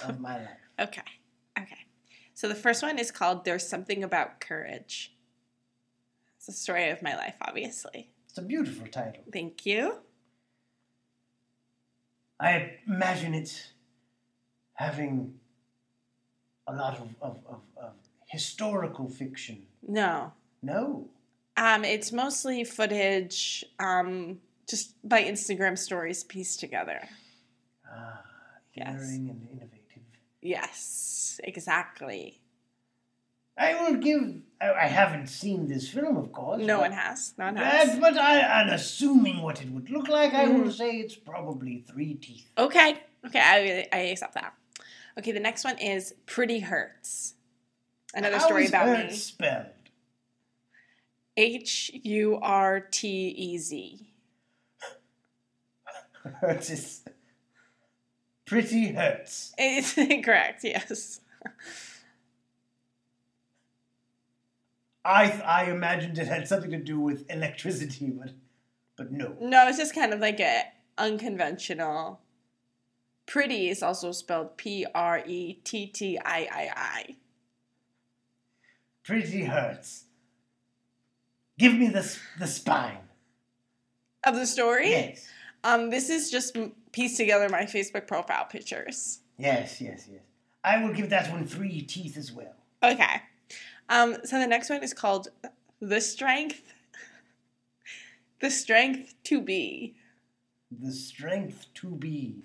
[0.08, 0.50] of my life.
[0.80, 1.02] Okay.
[1.60, 1.86] Okay.
[2.34, 5.13] So the first one is called "There's Something About Courage."
[6.44, 8.10] It's the story of my life, obviously.
[8.28, 9.24] It's a beautiful title.
[9.32, 10.00] Thank you.
[12.38, 13.68] I imagine it's
[14.74, 15.36] having
[16.68, 17.94] a lot of, of, of, of
[18.26, 19.64] historical fiction.
[19.88, 20.34] No.
[20.62, 21.08] No.
[21.56, 27.08] Um, it's mostly footage, um, just by Instagram stories pieced together.
[27.90, 28.22] Ah,
[28.74, 28.88] Yes.
[29.00, 30.04] daring and innovative.
[30.42, 32.42] Yes, exactly.
[33.58, 34.42] I will give.
[34.60, 36.62] I, I haven't seen this film, of course.
[36.62, 37.34] No but, one has.
[37.38, 38.00] No one But, has.
[38.00, 40.72] but I, and assuming what it would look like, I will Mhm.
[40.78, 42.50] say it's probably three teeth.
[42.58, 42.98] Okay.
[43.26, 44.54] Okay, I, I accept that.
[45.18, 47.36] Okay, the next one is Pretty Hurts.
[48.16, 49.16] Another How story about hurt me.
[49.16, 49.66] spelled?
[51.38, 54.08] H U R T E Z.
[56.42, 57.02] Hurts is
[58.46, 59.54] pretty hurts.
[59.58, 61.22] It's incorrect, yes.
[65.06, 68.32] I I imagined it had something to do with electricity, but
[68.96, 69.36] but no.
[69.40, 70.64] No, it's just kind of like a
[70.98, 72.22] unconventional.
[73.26, 77.16] Pretty is also spelled P R E T T I I I.
[79.04, 80.06] Pretty hurts.
[81.58, 83.00] Give me the the spine.
[84.26, 84.90] Of the story?
[84.90, 85.28] Yes.
[85.66, 86.58] Um, this is just
[86.92, 89.20] pieced together my Facebook profile pictures.
[89.38, 90.22] Yes, yes, yes.
[90.64, 92.56] I will give that one three teeth as well.
[92.82, 93.22] Okay.
[93.90, 95.28] Um, so the next one is called
[95.80, 96.74] The Strength.
[98.40, 99.96] The Strength to Be.
[100.82, 102.42] The strength to be.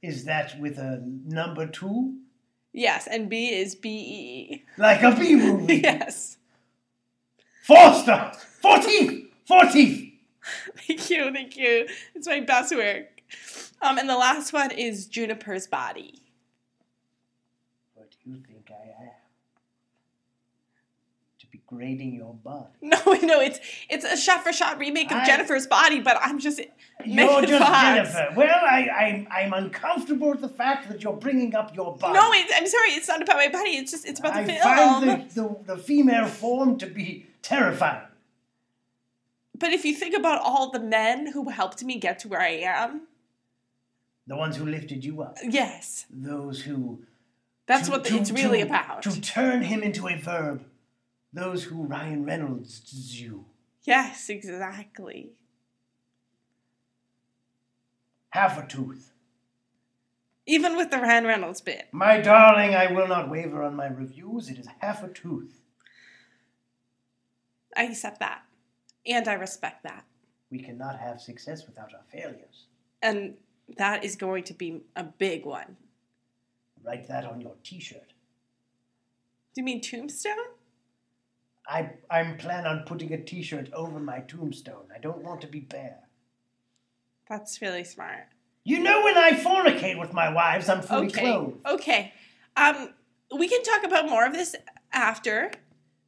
[0.00, 2.16] Is that with a number two?
[2.72, 4.64] Yes, and B is B E.
[4.78, 5.76] Like a B movie.
[5.82, 6.38] Yes.
[7.62, 8.36] Four stars!
[8.60, 9.30] Four teeth!
[9.46, 10.12] Four teeth!
[10.88, 11.86] Thank you, thank you.
[12.14, 13.22] It's my best work.
[13.80, 16.20] Um, and the last one is Juniper's Body.
[17.94, 19.10] What do you think I am?
[21.72, 22.66] To be grading your body.
[22.82, 23.58] No, no, it's
[23.88, 26.60] it's a shot for shot remake of I- Jennifer's Body, but I'm just
[27.04, 27.82] You're just Fox.
[27.82, 28.28] Jennifer.
[28.36, 32.14] Well, I, I'm, I'm uncomfortable with the fact that you're bringing up your body.
[32.14, 33.70] No, it's, I'm sorry, it's not about my body.
[33.70, 34.62] It's just it's about I the film.
[34.64, 38.02] I find the, the, the female form to be terrifying.
[39.58, 42.62] But if you think about all the men who helped me get to where I
[42.64, 43.02] am,
[44.26, 45.38] The ones who lifted you up.
[45.48, 47.00] yes, Those who.
[47.66, 49.02] that's to- what to- it's really to- about.
[49.02, 50.64] To turn him into a verb.
[51.32, 52.80] Those who Ryan Reynolds
[53.18, 53.46] you.
[53.84, 55.32] Yes, exactly.
[58.30, 59.12] Half a tooth.
[60.46, 61.88] Even with the Ryan Reynolds bit.
[61.92, 64.48] My darling, I will not waver on my reviews.
[64.48, 65.60] It is half a tooth.
[67.76, 68.42] I accept that.
[69.06, 70.04] And I respect that.
[70.50, 72.66] We cannot have success without our failures.
[73.00, 73.34] And
[73.78, 75.76] that is going to be a big one.
[76.84, 78.12] Write that on your t-shirt.
[79.54, 80.36] Do you mean tombstone?
[81.68, 84.86] I I'm plan on putting a t-shirt over my tombstone.
[84.94, 86.08] I don't want to be bare.
[87.28, 88.26] That's really smart.
[88.64, 91.20] You know when I fornicate with my wives, I'm fully okay.
[91.20, 91.66] clothed.
[91.66, 92.12] Okay.
[92.56, 92.90] Um,
[93.36, 94.54] we can talk about more of this
[94.92, 95.50] after,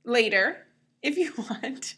[0.05, 0.59] later,
[1.03, 1.95] if you want.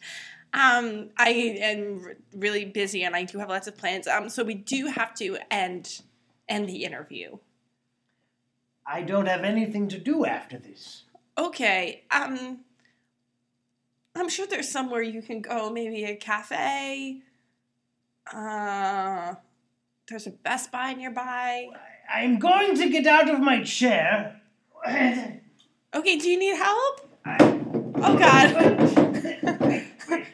[0.53, 4.07] Um, I am really busy and I do have lots of plans.
[4.07, 6.01] Um, so we do have to end
[6.47, 7.37] end the interview.
[8.85, 11.03] I don't have anything to do after this.
[11.37, 12.05] Okay.
[12.09, 12.61] Um,
[14.17, 15.69] I'm sure there's somewhere you can go.
[15.69, 17.21] Maybe a cafe.
[18.33, 19.35] Uh,
[20.09, 21.67] there's a Best Buy nearby.
[22.13, 24.41] I'm going to get out of my chair.
[25.95, 26.17] Okay.
[26.17, 27.09] Do you need help?
[27.25, 28.53] Oh God.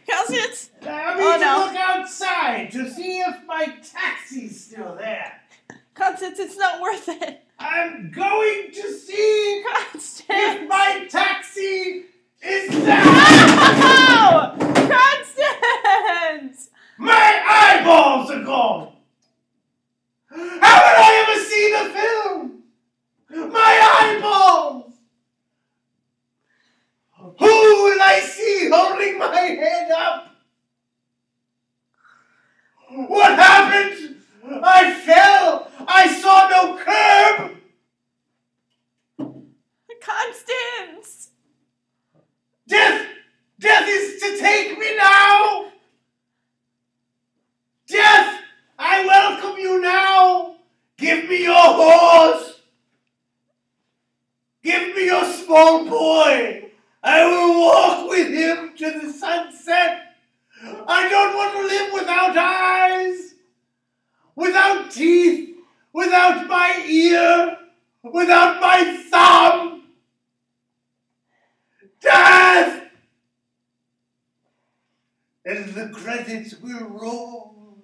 [0.10, 0.72] Constance.
[0.86, 1.66] I Oh, no.
[1.66, 5.40] look outside to see if my taxi's still there.
[5.94, 7.42] Constance, it's not worth it.
[7.60, 10.24] I'm going to see Constance!
[10.28, 12.06] if my taxi
[12.46, 13.02] is there.
[13.04, 14.56] Ow!
[14.74, 16.70] Constance!
[16.98, 18.94] My eyeballs are gone.
[20.30, 22.64] How would I ever see the film?
[23.52, 24.94] My eyeballs.
[27.40, 30.36] Who will I see holding my head up?
[33.08, 34.18] What happened?
[34.64, 35.72] I fell.
[35.88, 37.58] I saw no curb.
[40.02, 41.30] Constance!
[42.68, 43.08] Death!
[43.60, 45.72] Death is to take me now!
[47.88, 48.42] Death!
[48.80, 50.56] I welcome you now!
[50.98, 52.62] Give me your horse!
[54.64, 56.72] Give me your small boy!
[57.04, 60.16] I will walk with him to the sunset!
[60.88, 63.34] I don't want to live without eyes!
[64.36, 65.58] Without teeth!
[65.92, 67.58] Without my ear!
[68.04, 69.84] Without my thumb!
[72.02, 72.84] Death!
[75.46, 77.84] And the credits will roll.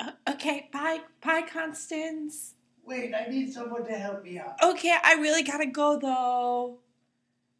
[0.00, 1.00] Uh, okay, bye.
[1.24, 2.54] Bye, Constance.
[2.84, 4.56] Wait, I need someone to help me out.
[4.62, 6.78] Okay, I really gotta go though.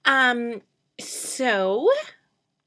[0.04, 0.62] Um,
[1.00, 1.90] so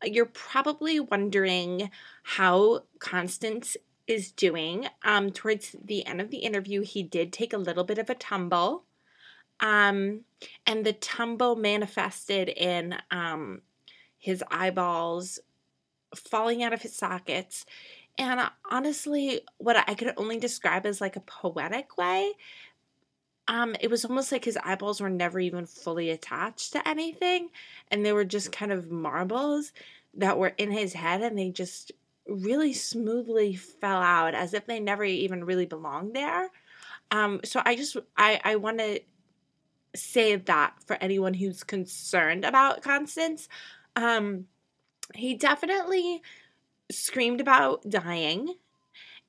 [0.03, 1.91] you're probably wondering
[2.23, 3.77] how Constance
[4.07, 4.89] is doing.
[5.05, 8.15] Um, towards the end of the interview, he did take a little bit of a
[8.15, 8.85] tumble.
[9.61, 10.25] Um,
[10.67, 13.61] and the tumble manifested in um,
[14.17, 15.41] his eyeballs
[16.17, 17.67] falling out of his sockets.
[18.19, 18.41] And
[18.71, 22.33] honestly, what I could only describe as like a poetic way,
[23.47, 27.49] um, it was almost like his eyeballs were never even fully attached to anything,
[27.91, 29.73] and they were just kind of marbles
[30.15, 31.93] that were in his head, and they just
[32.27, 36.51] really smoothly fell out as if they never even really belonged there.
[37.11, 39.01] Um, so I just I I want to
[39.95, 43.49] say that for anyone who's concerned about Constance.
[43.97, 44.47] Um,
[45.15, 46.23] he definitely
[46.91, 48.55] screamed about dying.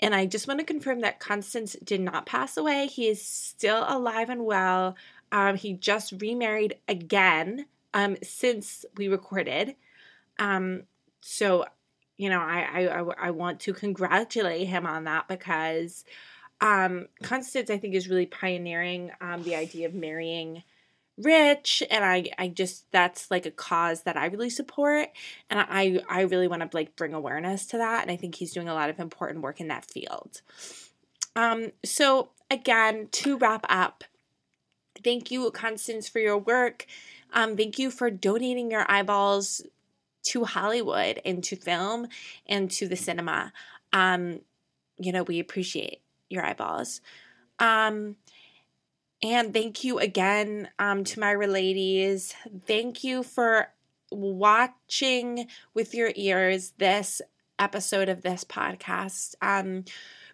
[0.02, 2.88] And I just want to confirm that Constance did not pass away.
[2.88, 4.96] He is still alive and well.
[5.32, 9.76] Um, he just remarried again um, since we recorded.
[10.38, 10.84] Um,
[11.22, 11.66] so,
[12.18, 16.06] you know, I, I, I want to congratulate him on that because
[16.62, 20.64] um, Constance, I think, is really pioneering um, the idea of marrying
[21.22, 25.10] rich and I I just that's like a cause that I really support
[25.50, 28.54] and I I really want to like bring awareness to that and I think he's
[28.54, 30.42] doing a lot of important work in that field.
[31.36, 34.04] Um so again to wrap up
[35.04, 36.86] thank you Constance for your work.
[37.34, 39.62] Um thank you for donating your eyeballs
[40.24, 42.08] to Hollywood and to film
[42.48, 43.52] and to the cinema.
[43.92, 44.42] Um
[44.98, 47.02] you know we appreciate your eyeballs.
[47.60, 48.16] Um
[49.22, 52.34] and thank you again um, to my ladies.
[52.66, 53.70] Thank you for
[54.12, 57.22] watching with your ears this
[57.58, 59.36] episode of this podcast.
[59.42, 59.84] Um,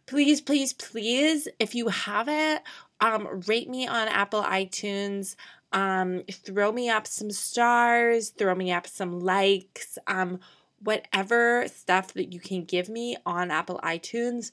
[0.06, 2.62] please, please, please, if you haven't,
[3.02, 5.36] um, rate me on Apple iTunes.
[5.72, 10.40] Um, throw me up some stars, throw me up some likes, um,
[10.80, 14.52] whatever stuff that you can give me on Apple iTunes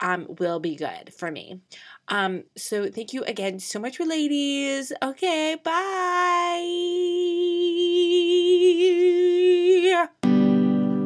[0.00, 1.60] um, will be good for me.
[2.08, 4.92] Um, so thank you again so much for ladies.
[5.02, 7.00] Okay, bye.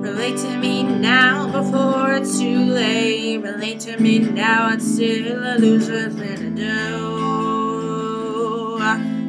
[0.05, 3.38] Relate to me now before it's too late.
[3.38, 6.64] Relate to me now, it's still a loser thing to do.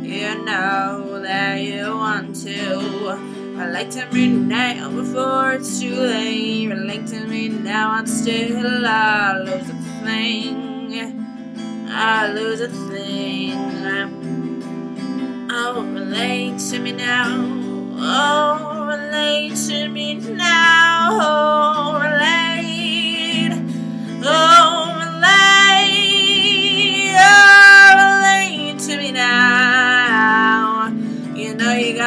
[0.07, 3.34] You know that you want to.
[3.55, 6.67] Relate to me now before it's too late.
[6.67, 11.89] Relate to me now, I'm still I lose a thing.
[11.89, 13.55] I lose a thing.
[15.49, 17.27] Oh, relate to me now.
[17.97, 21.17] Oh, relate to me now.
[21.21, 23.53] Oh, relate.
[24.21, 24.84] Oh,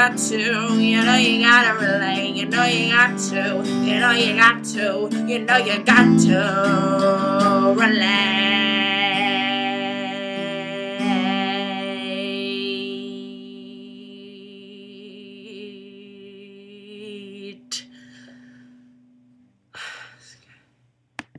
[0.09, 0.83] got to.
[0.83, 2.35] You know you gotta relate.
[2.35, 3.63] You know you got to.
[3.67, 5.09] You know you got to.
[5.27, 8.48] You know you got to relate.